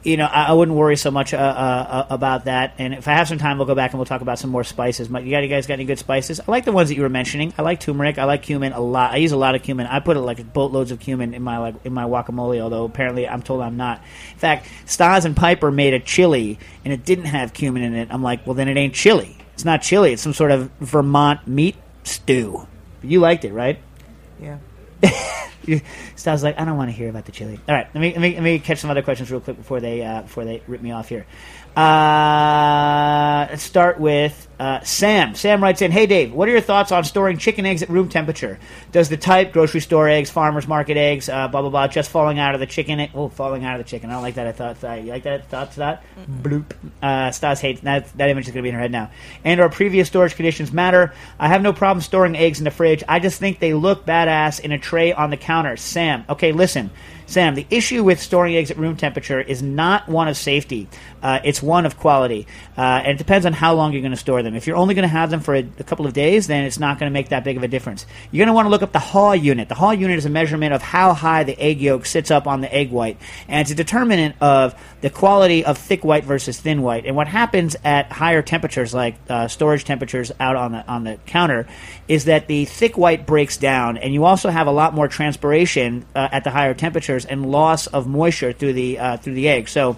[0.04, 2.74] you know, I, I wouldn't worry so much uh, uh, about that.
[2.78, 4.64] And if I have some time, we'll go back and we'll talk about some more
[4.64, 5.10] spices.
[5.10, 6.40] My- You got you guys got any good spices?
[6.40, 7.54] I like the ones that you were mentioning.
[7.58, 8.18] I like turmeric.
[8.18, 9.12] I like cumin a lot.
[9.12, 9.86] I use a lot of cumin.
[9.88, 12.60] I put like boatloads of cumin in my like in my guacamole.
[12.62, 14.02] Although apparently I'm told I'm not.
[14.34, 18.08] In fact, Stas and Piper made a chili and it didn't have cumin in it.
[18.12, 19.38] I'm like, well then it ain't chili.
[19.54, 20.14] It's not chili.
[20.14, 22.68] It's some sort of Vermont meat stew.
[23.04, 23.78] You liked it, right?
[24.42, 24.58] Yeah.
[26.16, 27.60] So I was like, I don't want to hear about the chili.
[27.68, 29.80] All right, let me let me, let me catch some other questions real quick before
[29.80, 31.26] they uh, before they rip me off here.
[31.76, 35.34] Uh, let's start with uh, Sam.
[35.34, 38.10] Sam writes in, "Hey Dave, what are your thoughts on storing chicken eggs at room
[38.10, 38.60] temperature?
[38.92, 42.38] Does the type grocery store eggs, farmers market eggs, uh, blah blah blah, just falling
[42.38, 43.00] out of the chicken?
[43.00, 44.10] e- Oh, falling out of the chicken.
[44.10, 44.46] I don't like that.
[44.48, 45.04] I thought.
[45.04, 45.50] You like that?
[45.50, 46.04] Thoughts that?
[46.44, 46.66] Bloop.
[47.02, 48.16] Uh, Stas hates that.
[48.18, 49.10] That image is going to be in her head now.
[49.44, 51.14] And our previous storage conditions matter.
[51.40, 53.04] I have no problem storing eggs in the fridge.
[53.10, 55.76] I just think they look badass in a tray on the counter.
[55.76, 56.92] Sam, okay, listen.
[57.32, 60.90] Sam, the issue with storing eggs at room temperature is not one of safety.
[61.24, 62.46] Uh, it's one of quality.
[62.78, 64.54] Uh, and it depends on how long you're going to store them.
[64.54, 66.78] If you're only going to have them for a, a couple of days, then it's
[66.78, 68.06] not going to make that big of a difference.
[68.32, 69.70] You're going to want to look up the Haugh unit.
[69.70, 72.60] The Haugh unit is a measurement of how high the egg yolk sits up on
[72.60, 73.18] the egg white.
[73.48, 77.06] And it's a determinant of the quality of thick white versus thin white.
[77.06, 81.18] And what happens at higher temperatures, like uh, storage temperatures out on the, on the
[81.26, 81.68] counter,
[82.12, 83.96] is that the thick white breaks down.
[83.96, 87.88] And you also have a lot more transpiration uh, at the higher temperatures and loss
[87.88, 89.70] of moisture through the, uh, through the egg.
[89.70, 89.96] So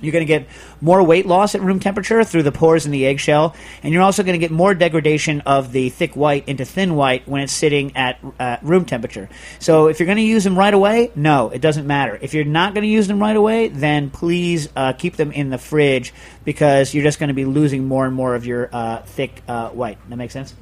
[0.00, 0.48] you're going to get
[0.80, 4.24] more weight loss at room temperature through the pores in the eggshell, and you're also
[4.24, 7.96] going to get more degradation of the thick white into thin white when it's sitting
[7.96, 9.28] at uh, room temperature.
[9.60, 12.18] So if you're going to use them right away, no, it doesn't matter.
[12.20, 15.50] If you're not going to use them right away, then please uh, keep them in
[15.50, 16.12] the fridge
[16.44, 19.70] because you're just going to be losing more and more of your uh, thick uh,
[19.70, 19.98] white.
[20.10, 20.52] That makes sense?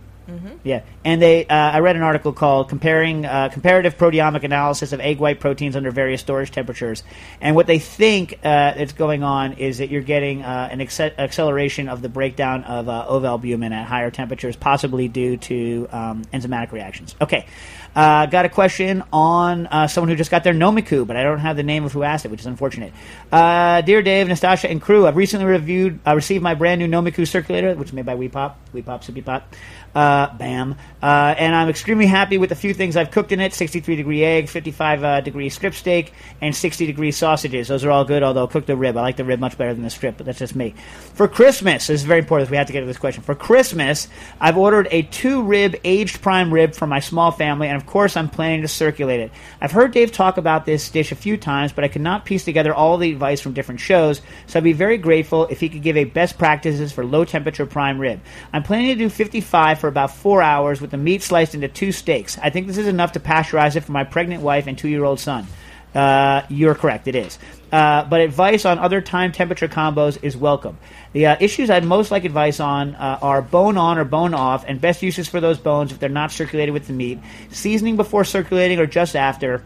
[0.62, 1.46] Yeah, and they.
[1.46, 5.76] Uh, I read an article called "Comparing uh, Comparative Proteomic Analysis of Egg White Proteins
[5.76, 7.02] Under Various Storage Temperatures,"
[7.40, 11.88] and what they think uh, going on is that you're getting uh, an acce- acceleration
[11.88, 17.14] of the breakdown of uh, ovalbumin at higher temperatures, possibly due to um, enzymatic reactions.
[17.20, 17.46] Okay.
[17.94, 21.56] Uh, got a question on someone who just got their Nomiku, but I don't have
[21.56, 22.92] the name of who asked it, which is unfortunate.
[23.30, 27.90] Dear Dave, Nastasha, and crew, I've recently reviewed, received my brand new Nomiku circulator, which
[27.90, 29.54] is made by Weepop, Weepop, Sippy Pop.
[29.94, 30.74] Uh, bam.
[31.00, 34.24] Uh, and I'm extremely happy with the few things I've cooked in it 63 degree
[34.24, 37.68] egg, 55 uh, degree strip steak, and 60 degree sausages.
[37.68, 38.96] Those are all good, although cook the rib.
[38.96, 40.74] I like the rib much better than the strip, but that's just me.
[41.14, 42.50] For Christmas, this is very important.
[42.50, 43.22] We have to get to this question.
[43.22, 44.08] For Christmas,
[44.40, 48.16] I've ordered a two rib aged prime rib for my small family, and of course,
[48.16, 49.30] I'm planning to circulate it.
[49.60, 52.44] I've heard Dave talk about this dish a few times, but I could not piece
[52.44, 55.82] together all the advice from different shows, so I'd be very grateful if he could
[55.82, 58.20] give a best practices for low temperature prime rib.
[58.52, 61.92] I'm planning to do 55 for about four hours with the meat sliced into two
[61.92, 62.38] steaks.
[62.38, 65.04] I think this is enough to pasteurize it for my pregnant wife and two year
[65.04, 65.46] old son.
[65.94, 67.38] Uh, you're correct, it is.
[67.70, 70.78] Uh, but advice on other time temperature combos is welcome.
[71.12, 74.64] The uh, issues I'd most like advice on uh, are bone on or bone off,
[74.66, 77.18] and best uses for those bones if they're not circulated with the meat,
[77.50, 79.62] seasoning before circulating or just after,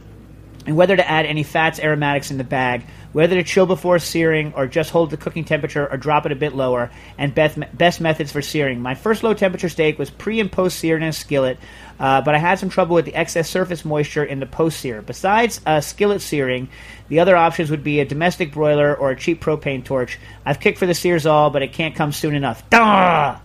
[0.67, 4.53] and whether to add any fats, aromatics in the bag, whether to chill before searing
[4.55, 8.01] or just hold the cooking temperature or drop it a bit lower, and best, best
[8.01, 8.81] methods for searing.
[8.81, 11.59] My first low temperature steak was pre and post seared in a skillet,
[11.99, 15.03] uh, but I had some trouble with the excess surface moisture in the post sear.
[15.03, 16.69] Besides uh, skillet searing,
[17.09, 20.19] the other options would be a domestic broiler or a cheap propane torch.
[20.45, 22.69] I've kicked for the Searzall, but it can't come soon enough.
[22.71, 23.39] Duh!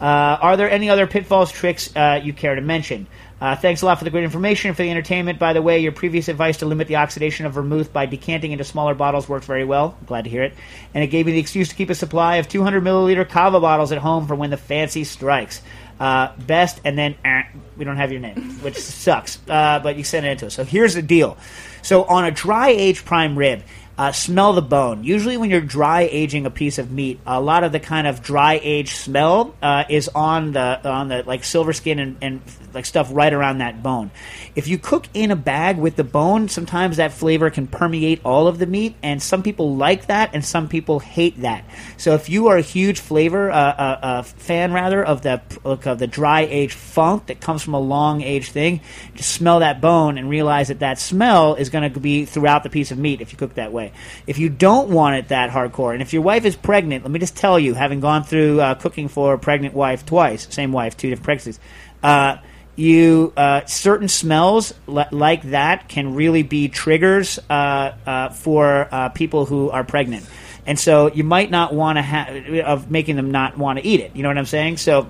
[0.00, 3.06] Uh, are there any other pitfalls, tricks uh, you care to mention?
[3.44, 5.38] Uh, thanks a lot for the great information and for the entertainment.
[5.38, 8.64] By the way, your previous advice to limit the oxidation of vermouth by decanting into
[8.64, 9.98] smaller bottles worked very well.
[10.06, 10.54] Glad to hear it.
[10.94, 13.92] And it gave me the excuse to keep a supply of 200 milliliter cava bottles
[13.92, 15.60] at home for when the fancy strikes.
[16.00, 17.42] Uh, best, and then eh,
[17.76, 19.38] we don't have your name, which sucks.
[19.46, 20.54] Uh, but you sent it into us.
[20.54, 21.36] So here's the deal.
[21.82, 23.62] So on a dry aged prime rib,
[23.96, 25.04] uh, smell the bone.
[25.04, 28.22] Usually, when you're dry aging a piece of meat, a lot of the kind of
[28.22, 32.42] dry age smell uh, is on the on the like silver skin and, and
[32.72, 34.10] like stuff right around that bone.
[34.56, 38.48] If you cook in a bag with the bone, sometimes that flavor can permeate all
[38.48, 41.64] of the meat, and some people like that, and some people hate that.
[41.96, 45.98] So if you are a huge flavor uh, uh, uh, fan, rather of the of
[45.98, 48.80] the dry age funk that comes from a long aged thing,
[49.14, 52.70] just smell that bone and realize that that smell is going to be throughout the
[52.70, 53.83] piece of meat if you cook that way.
[54.26, 57.18] If you don't want it that hardcore, and if your wife is pregnant, let me
[57.18, 60.96] just tell you, having gone through uh, cooking for a pregnant wife twice, same wife,
[60.96, 61.60] two different pregnancies.
[62.02, 62.36] Uh,
[62.76, 69.08] you uh, certain smells li- like that can really be triggers uh, uh, for uh,
[69.10, 70.28] people who are pregnant,
[70.66, 74.00] and so you might not want to have of making them not want to eat
[74.00, 74.16] it.
[74.16, 74.78] You know what I'm saying?
[74.78, 75.08] So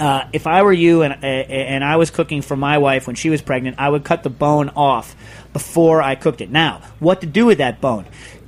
[0.00, 3.16] uh, if I were you and uh, and I was cooking for my wife when
[3.16, 5.16] she was pregnant, I would cut the bone off
[5.52, 6.50] before I cooked it.
[6.50, 8.04] Now, what to do with that bone?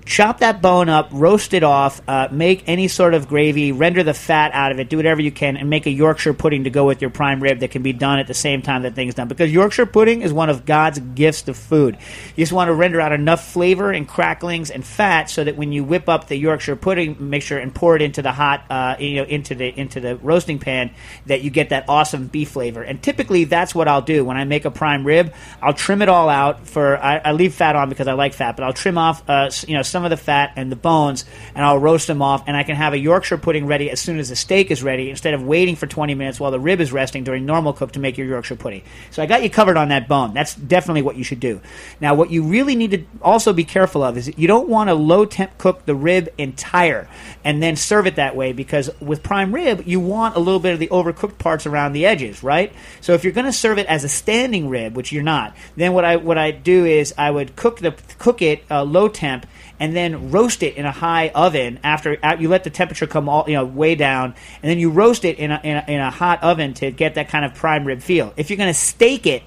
[0.09, 4.15] Chop that bone up, roast it off, uh, make any sort of gravy, render the
[4.15, 6.87] fat out of it, do whatever you can, and make a Yorkshire pudding to go
[6.87, 9.29] with your prime rib that can be done at the same time that thing's done.
[9.29, 11.99] Because Yorkshire pudding is one of God's gifts to food.
[12.35, 15.73] You just want to render out enough flavor and cracklings and fat so that when
[15.73, 19.17] you whip up the Yorkshire pudding mixture and pour it into the hot, uh, you
[19.17, 20.91] know, into the into the roasting pan,
[21.27, 22.83] that you get that awesome beef flavor.
[22.83, 25.35] And typically, that's what I'll do when I make a prime rib.
[25.61, 26.97] I'll trim it all out for.
[26.97, 29.75] I, I leave fat on because I like fat, but I'll trim off, uh, you
[29.75, 31.25] know, some of the fat and the bones,
[31.55, 34.19] and I'll roast them off, and I can have a Yorkshire pudding ready as soon
[34.19, 36.93] as the steak is ready, instead of waiting for 20 minutes while the rib is
[36.93, 38.83] resting during normal cook to make your Yorkshire pudding.
[39.11, 40.35] So I got you covered on that bone.
[40.35, 41.61] That's definitely what you should do.
[42.01, 44.95] Now, what you really need to also be careful of is you don't want to
[44.95, 47.09] low temp cook the rib entire
[47.45, 50.73] and then serve it that way because with prime rib, you want a little bit
[50.73, 52.73] of the overcooked parts around the edges, right?
[53.01, 55.93] So if you're going to serve it as a standing rib, which you're not, then
[55.93, 59.47] what I what I do is I would cook the cook it uh, low temp
[59.81, 63.45] and then roast it in a high oven after you let the temperature come all
[63.47, 66.11] you know way down and then you roast it in a, in a, in a
[66.11, 69.27] hot oven to get that kind of prime rib feel if you're going to steak
[69.27, 69.43] it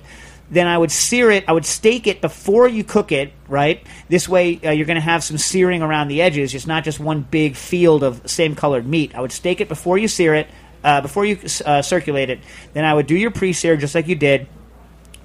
[0.51, 1.45] then I would sear it.
[1.47, 3.87] I would steak it before you cook it, right?
[4.09, 6.53] This way, uh, you're going to have some searing around the edges.
[6.53, 9.15] It's not just one big field of same colored meat.
[9.15, 10.49] I would steak it before you sear it,
[10.83, 12.41] uh, before you uh, circulate it.
[12.73, 14.47] Then I would do your pre-sear just like you did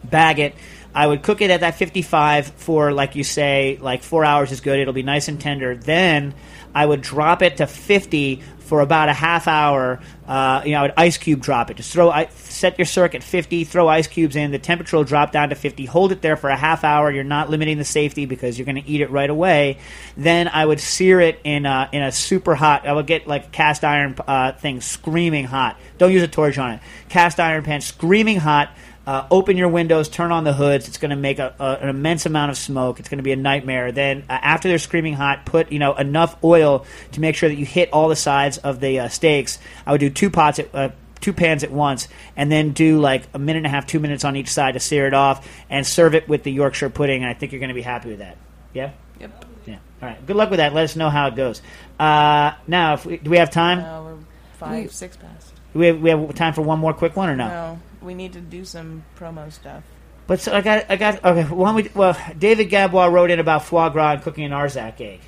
[0.04, 0.54] bag it.
[0.96, 4.62] I would cook it at that 55 for, like you say, like four hours is
[4.62, 4.78] good.
[4.78, 5.76] It'll be nice and tender.
[5.76, 6.32] Then
[6.74, 10.00] I would drop it to 50 for about a half hour.
[10.26, 11.76] Uh, you know, I would ice cube drop it.
[11.76, 14.52] Just throw, set your circuit 50, throw ice cubes in.
[14.52, 15.84] The temperature will drop down to 50.
[15.84, 17.10] Hold it there for a half hour.
[17.10, 19.76] You're not limiting the safety because you're going to eat it right away.
[20.16, 22.86] Then I would sear it in a, in a super hot.
[22.86, 25.78] I would get like a cast iron uh, thing screaming hot.
[25.98, 26.80] Don't use a torch on it.
[27.10, 28.70] Cast iron pan screaming hot.
[29.06, 30.88] Uh, open your windows, turn on the hoods.
[30.88, 32.98] It's going to make a, a, an immense amount of smoke.
[32.98, 33.92] It's going to be a nightmare.
[33.92, 37.54] Then, uh, after they're screaming hot, put you know enough oil to make sure that
[37.54, 39.58] you hit all the sides of the uh, steaks.
[39.86, 40.74] I would do two pots at.
[40.74, 43.98] Uh, Two pans at once, and then do like a minute and a half, two
[43.98, 47.22] minutes on each side to sear it off, and serve it with the Yorkshire pudding.
[47.22, 48.36] And I think you're going to be happy with that.
[48.74, 48.92] Yeah.
[49.18, 49.44] Yep.
[49.64, 49.78] Yeah.
[50.02, 50.26] All right.
[50.26, 50.74] Good luck with that.
[50.74, 51.62] Let us know how it goes.
[51.98, 53.78] Uh, now, if we, do we have time?
[53.78, 54.18] No, we're
[54.58, 55.45] five, six past.
[55.76, 57.48] Do we have, we have time for one more quick one or no?
[57.48, 59.82] No, we need to do some promo stuff.
[60.26, 61.22] But so I got, I got.
[61.22, 61.90] Okay, why don't we?
[61.94, 65.20] Well, David Gabois wrote in about foie gras and cooking an Arzak egg.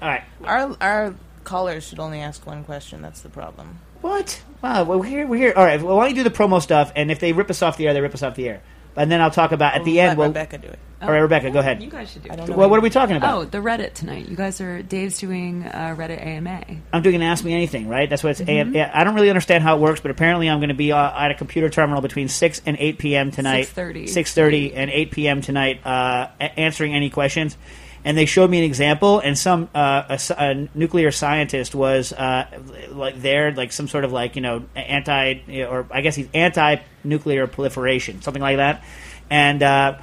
[0.00, 0.22] All right.
[0.44, 3.02] Our our callers should only ask one question.
[3.02, 3.80] That's the problem.
[4.00, 4.40] What?
[4.62, 5.26] Wow, well, we're here.
[5.26, 5.54] We're here.
[5.56, 5.82] All right.
[5.82, 6.92] Well, why don't you do the promo stuff?
[6.94, 8.62] And if they rip us off the air, they rip us off the air.
[8.96, 10.18] And then I'll talk about at the Let end.
[10.18, 10.78] Well, Rebecca do it.
[11.00, 11.82] all right, Rebecca, go ahead.
[11.82, 12.56] You guys should do I don't know.
[12.56, 13.34] Well, what are we talking about?
[13.34, 14.28] Oh, the Reddit tonight.
[14.28, 16.64] You guys are Dave's doing uh, Reddit AMA.
[16.92, 18.10] I'm doing an Ask Me Anything, right?
[18.10, 18.48] That's what it's.
[18.48, 21.10] yeah, I don't really understand how it works, but apparently I'm going to be uh,
[21.24, 23.30] at a computer terminal between six and eight p.m.
[23.30, 23.66] tonight.
[23.66, 24.08] 6:30.
[24.08, 25.40] Six thirty and eight p.m.
[25.40, 27.56] tonight, uh, a- answering any questions.
[28.02, 32.46] And they showed me an example, and some uh, a, a nuclear scientist was uh,
[32.88, 37.46] like there, like some sort of like you know anti, or I guess he's anti-nuclear
[37.46, 38.82] proliferation, something like that.
[39.28, 39.98] And uh,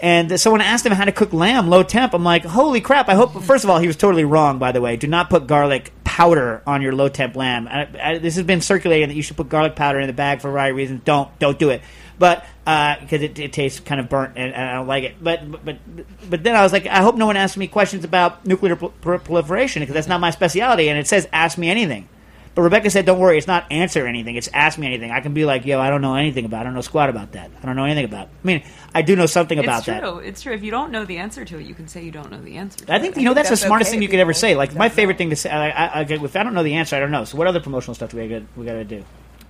[0.00, 2.14] and someone asked him how to cook lamb low temp.
[2.14, 3.08] I'm like, holy crap!
[3.08, 3.42] I hope.
[3.42, 4.58] First of all, he was totally wrong.
[4.58, 7.66] By the way, do not put garlic powder on your low temp lamb.
[7.66, 10.40] I, I, this has been circulating that you should put garlic powder in the bag
[10.40, 11.02] for a variety of reasons.
[11.04, 11.82] Don't don't do it.
[12.18, 15.16] But uh, because it, it tastes kind of burnt and, and I don't like it.
[15.22, 15.78] But, but
[16.28, 18.92] but then I was like, I hope no one asks me questions about nuclear prol-
[19.00, 20.88] prol- proliferation because that's not my specialty.
[20.88, 22.08] And it says ask me anything.
[22.58, 24.34] But Rebecca said, "Don't worry, it's not answer anything.
[24.34, 25.12] It's ask me anything.
[25.12, 26.56] I can be like, yo, I don't know anything about.
[26.56, 26.60] it.
[26.62, 27.52] I don't know squat about that.
[27.62, 28.26] I don't know anything about.
[28.26, 28.30] It.
[28.42, 30.00] I mean, I do know something about it's that.
[30.00, 30.18] true.
[30.18, 30.54] It's true.
[30.54, 32.56] If you don't know the answer to it, you can say you don't know the
[32.56, 32.84] answer.
[32.84, 33.20] To I think it.
[33.20, 34.56] you know that's, that's the smartest okay thing you could ever say.
[34.56, 35.50] Like my favorite thing to say.
[35.50, 37.24] I, I, I, if I don't know the answer, I don't know.
[37.24, 38.42] So what other promotional stuff do we got?
[38.56, 39.04] We got to do.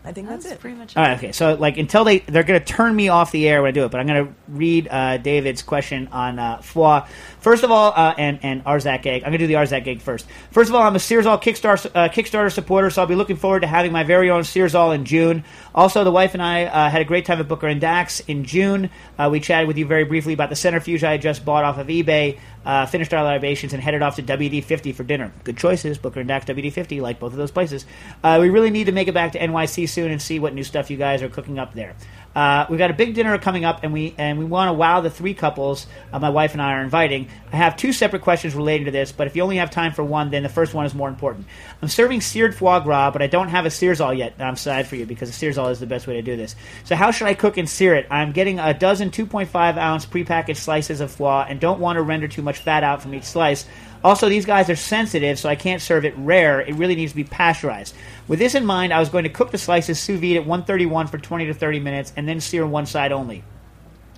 [0.05, 0.61] I think that's, That's it.
[0.61, 0.97] pretty much.
[0.97, 1.09] All it.
[1.09, 1.33] right, okay.
[1.33, 3.85] So like until they they're going to turn me off the air when I do
[3.85, 7.07] it, but I'm going to read uh, David's question on uh, foie.
[7.41, 9.23] First of all, uh, and and Arzak egg.
[9.25, 10.27] I'm to do the Arzak egg first.
[10.51, 13.61] First of all, I'm a Searzall Kickstarter uh, Kickstarter supporter, so I'll be looking forward
[13.61, 15.45] to having my very own Searzall in June.
[15.75, 18.45] Also, the wife and I uh, had a great time at Booker and Dax in
[18.45, 18.91] June.
[19.19, 21.87] Uh, we chatted with you very briefly about the centrifuge I just bought off of
[21.87, 22.39] eBay.
[22.65, 25.33] Uh, finished our libations and headed off to WD50 for dinner.
[25.45, 27.87] Good choices, Booker and Dax WD50, like both of those places.
[28.23, 30.65] Uh, we really need to make it back to NYC soon and see what new
[30.65, 31.95] stuff you guys are cooking up there.
[32.39, 35.01] Uh, we've got a big dinner coming up, and we and we want to wow
[35.01, 37.27] the three couples uh, my wife and I are inviting.
[37.53, 40.05] I have two separate questions relating to this, but if you only have time for
[40.05, 41.47] one, then the first one is more important.
[41.83, 44.35] I'm serving seared foie gras, but I don't have a Searzall yet.
[44.39, 46.55] I'm sad for you because a Searzall is the best way to do this.
[46.85, 48.07] So how should I cook and sear it?
[48.09, 52.29] I'm getting a dozen 2.5 ounce prepackaged slices of foie, and don't want to render
[52.29, 53.67] too much fat out from each slice.
[54.05, 56.61] Also, these guys are sensitive, so I can't serve it rare.
[56.61, 57.95] It really needs to be pasteurized.
[58.29, 61.09] With this in mind, I was going to cook the slices sous vide at 131
[61.09, 63.43] for 20 to 30 minutes and then sear one side only.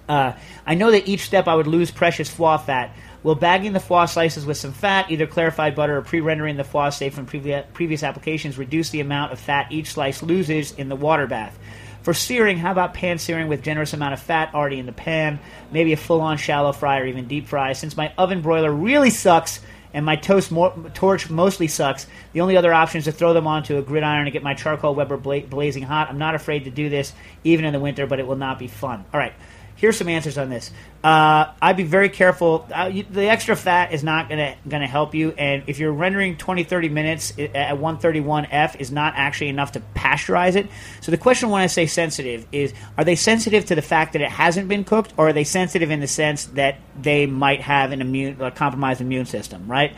[0.08, 0.32] Uh,
[0.66, 2.94] I know that each step I would lose precious foie fat.
[3.22, 6.90] Will bagging the foie slices with some fat, either clarified butter or pre-rendering the foie
[6.90, 10.96] safe from previ- previous applications, reduce the amount of fat each slice loses in the
[10.96, 11.56] water bath?
[12.02, 15.38] For searing, how about pan searing with generous amount of fat already in the pan?
[15.70, 17.74] Maybe a full-on shallow fry or even deep fry.
[17.74, 19.60] Since my oven broiler really sucks
[19.92, 23.46] and my toast mo- torch mostly sucks, the only other option is to throw them
[23.46, 26.08] onto a gridiron and get my charcoal Weber bla- blazing hot.
[26.08, 27.12] I'm not afraid to do this
[27.44, 29.04] even in the winter, but it will not be fun.
[29.12, 29.34] All right.
[29.80, 30.70] Here's some answers on this.
[31.02, 32.68] Uh, I'd be very careful.
[32.70, 36.36] Uh, you, the extra fat is not gonna gonna help you, and if you're rendering
[36.36, 40.66] 20, 30 minutes at 131 F is not actually enough to pasteurize it.
[41.00, 44.20] So the question when I say sensitive is: Are they sensitive to the fact that
[44.20, 47.92] it hasn't been cooked, or are they sensitive in the sense that they might have
[47.92, 49.66] an immune, a compromised immune system?
[49.66, 49.96] Right.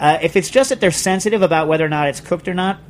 [0.00, 2.80] Uh, if it's just that they're sensitive about whether or not it's cooked or not,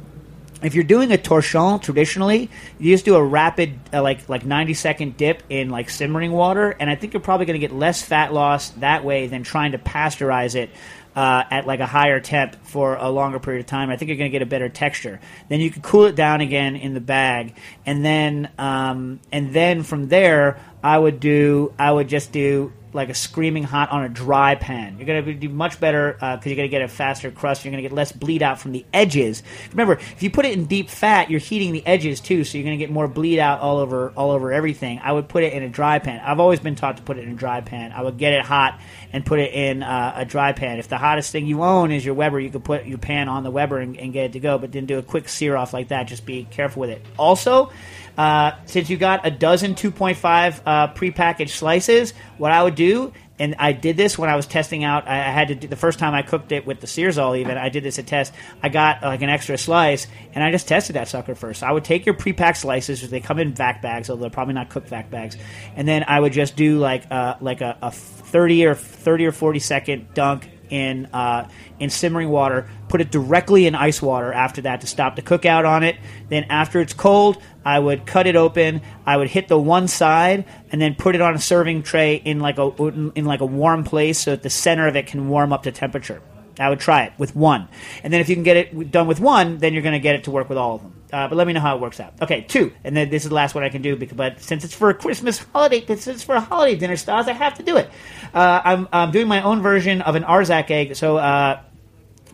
[0.63, 4.75] if you're doing a torchon traditionally, you just do a rapid uh, like like 90
[4.75, 8.03] second dip in like simmering water, and I think you're probably going to get less
[8.03, 10.71] fat loss that way than trying to pasteurize it.
[11.13, 14.17] Uh, at like a higher temp for a longer period of time, I think you're
[14.17, 15.19] going to get a better texture.
[15.49, 19.83] Then you can cool it down again in the bag, and then um, and then
[19.83, 24.09] from there, I would do I would just do like a screaming hot on a
[24.09, 24.97] dry pan.
[24.99, 27.65] You're going to do much better because you're going to get a faster crust.
[27.65, 29.43] You're going to get less bleed out from the edges.
[29.71, 32.65] Remember, if you put it in deep fat, you're heating the edges too, so you're
[32.65, 35.01] going to get more bleed out all over all over everything.
[35.03, 36.21] I would put it in a dry pan.
[36.25, 37.93] I've always been taught to put it in a dry pan.
[37.93, 38.81] I would get it hot
[39.13, 40.79] and put it in uh, a dry pan.
[40.79, 43.45] If the hottest thing you own is your Weber, you could put your pan on
[43.45, 44.59] the Weber and, and get it to go.
[44.59, 46.05] But then do a quick sear off like that.
[46.05, 47.03] Just be careful with it.
[47.19, 47.71] Also.
[48.17, 53.57] Uh, since you got a dozen 2.5 uh, prepackaged slices, what I would do, and
[53.59, 55.09] I did this when I was testing out.
[55.09, 57.57] I, I had to do the first time I cooked it with the Searzall Even
[57.57, 58.35] I did this a test.
[58.63, 61.61] I got like an extra slice, and I just tested that sucker first.
[61.61, 64.55] So I would take your prepacked slices, they come in vac bags, although they're probably
[64.55, 65.37] not cooked vac bags,
[65.75, 69.33] and then I would just do like uh, like a, a 30 or 30 or
[69.33, 71.49] 40 second dunk in uh,
[71.79, 72.69] in simmering water.
[72.89, 75.97] Put it directly in ice water after that to stop the cookout on it.
[76.29, 78.81] Then after it's cold, I would cut it open.
[79.07, 82.41] I would hit the one side and then put it on a serving tray in
[82.41, 82.71] like a
[83.15, 85.73] in like a warm place so that the center of it can warm up to
[85.73, 86.23] temperature.
[86.59, 87.69] I would try it with one,
[88.03, 90.15] and then if you can get it done with one, then you're going to get
[90.15, 90.95] it to work with all of them.
[91.13, 92.15] Uh, but let me know how it works out.
[92.23, 93.97] Okay, two, and then this is the last one I can do.
[93.97, 97.29] Because, but since it's for a Christmas holiday, since it's for a holiday dinner, styles,
[97.29, 97.91] I have to do it.
[98.33, 100.97] Uh, I'm, I'm doing my own version of an Arzak egg.
[100.97, 101.17] So.
[101.17, 101.61] Uh,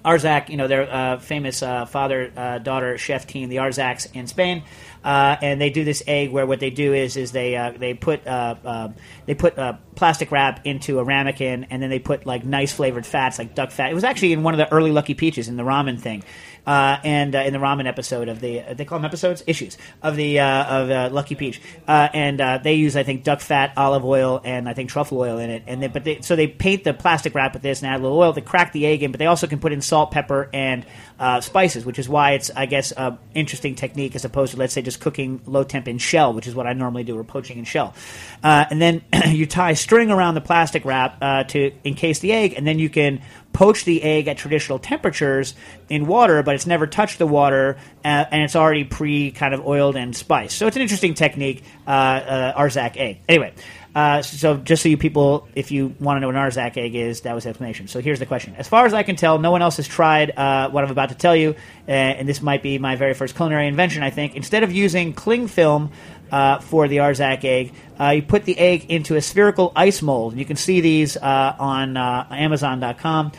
[0.05, 4.29] Arzak, you know, their uh, famous uh, father uh, daughter chef team, the Arzaks in
[4.29, 4.63] Spain,
[5.07, 7.95] uh, and they do this egg where what they do is is they uh, they
[7.95, 8.89] put uh, uh,
[9.25, 13.07] they put uh, plastic wrap into a ramekin, and then they put like nice flavored
[13.07, 13.93] fats like duck fat.
[13.93, 16.25] It was actually in one of the early Lucky Peaches in the ramen thing.
[16.67, 20.17] Uh, and uh, in the ramen episode of the they call them episodes issues of
[20.17, 23.73] the uh, of uh, Lucky Peach, uh, and uh, they use I think duck fat,
[23.77, 25.63] olive oil, and I think truffle oil in it.
[25.69, 28.03] And they, but they, so they paint the plastic wrap with this and add a
[28.03, 28.33] little oil.
[28.33, 30.85] They crack the egg in, but they also can put in salt, pepper, and
[31.19, 34.73] uh, spices, which is why it's I guess an interesting technique as opposed to let's
[34.73, 37.59] say just cooking low temp in shell, which is what I normally do, or poaching
[37.59, 37.95] in shell.
[38.43, 42.55] Uh, and then you tie string around the plastic wrap uh, to encase the egg,
[42.57, 45.55] and then you can poach the egg at traditional temperatures
[45.89, 49.67] in water, but it's never touched the water, uh, and it's already pre kind of
[49.67, 50.59] oiled and spiced.
[50.59, 53.21] So it's an interesting technique, uh, uh, Arzak egg.
[53.27, 53.55] Anyway,
[53.97, 56.95] uh, so just so you people, if you want to know what an Arzak egg
[56.95, 57.89] is, that was the explanation.
[57.89, 60.37] So here's the question: As far as I can tell, no one else has tried
[60.37, 61.55] uh, what I'm about to tell you,
[61.89, 64.03] uh, and this might be my very first culinary invention.
[64.03, 65.91] I think instead of using cling film.
[66.29, 70.37] Uh, for the Arzak egg, uh, you put the egg into a spherical ice mold.
[70.37, 73.31] You can see these uh, on Amazon.com.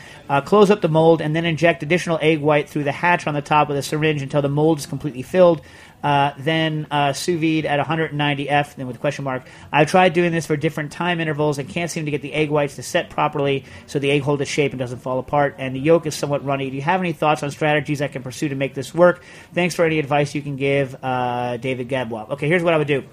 [0.46, 3.42] Close up the mold and then inject additional egg white through the hatch on the
[3.42, 5.60] top with a syringe until the mold is completely filled.
[6.02, 9.46] Uh, then uh, sous vide at 190 F, then with question mark.
[9.72, 12.50] I've tried doing this for different time intervals and can't seem to get the egg
[12.50, 15.56] whites to set properly so the egg holds its shape and doesn't fall apart.
[15.58, 16.70] And the yolk is somewhat runny.
[16.70, 19.22] Do you have any thoughts on strategies I can pursue to make this work?
[19.52, 22.30] Thanks for any advice you can give, uh, David Gadwell.
[22.30, 23.04] Okay, here's what I would do.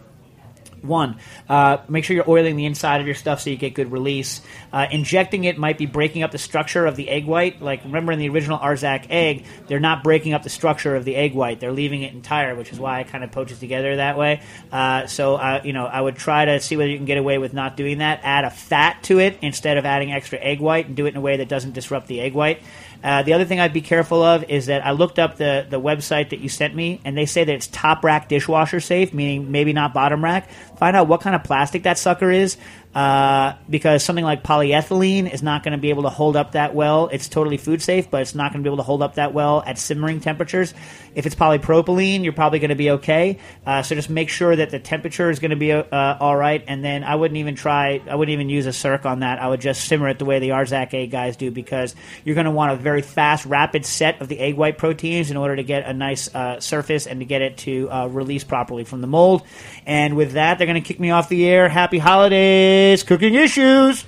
[0.88, 1.17] One,
[1.49, 4.41] uh, make sure you're oiling the inside of your stuff so you get good release.
[4.71, 7.61] Uh, injecting it might be breaking up the structure of the egg white.
[7.61, 11.15] Like remember in the original Arzak egg, they're not breaking up the structure of the
[11.15, 13.95] egg white; they're leaving it entire, which is why I kind of poach it together
[13.97, 14.41] that way.
[14.71, 17.38] Uh, so uh, you know, I would try to see whether you can get away
[17.38, 18.21] with not doing that.
[18.23, 21.17] Add a fat to it instead of adding extra egg white, and do it in
[21.17, 22.61] a way that doesn't disrupt the egg white.
[23.04, 25.80] Uh, the other thing I'd be careful of is that I looked up the, the
[25.80, 29.52] website that you sent me, and they say that it's top rack dishwasher safe, meaning
[29.52, 30.50] maybe not bottom rack.
[30.78, 32.58] Find out what kind of plastic that sucker is,
[32.96, 36.74] uh, because something like polyethylene is not going to be able to hold up that
[36.74, 37.09] well.
[37.12, 39.34] It's totally food safe, but it's not going to be able to hold up that
[39.34, 40.74] well at simmering temperatures.
[41.13, 43.39] If it's polypropylene, you're probably going to be okay.
[43.66, 46.63] Uh, so just make sure that the temperature is going to be uh, all right.
[46.67, 49.42] And then I wouldn't even try, I wouldn't even use a circ on that.
[49.42, 52.46] I would just simmer it the way the Arzak egg guys do because you're going
[52.46, 55.63] to want a very fast, rapid set of the egg white proteins in order to
[55.63, 59.08] get a nice uh, surface and to get it to uh, release properly from the
[59.08, 59.43] mold.
[59.86, 61.67] And with that, they're going to kick me off the air.
[61.67, 64.05] Happy holidays, cooking issues.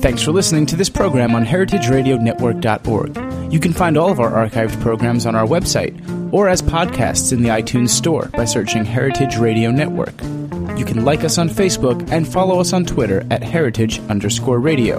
[0.00, 3.52] Thanks for listening to this program on heritageradionetwork.org.
[3.52, 7.42] You can find all of our archived programs on our website or as podcasts in
[7.42, 10.20] the iTunes Store by searching Heritage Radio Network.
[10.78, 14.98] You can like us on Facebook and follow us on Twitter at heritage underscore radio.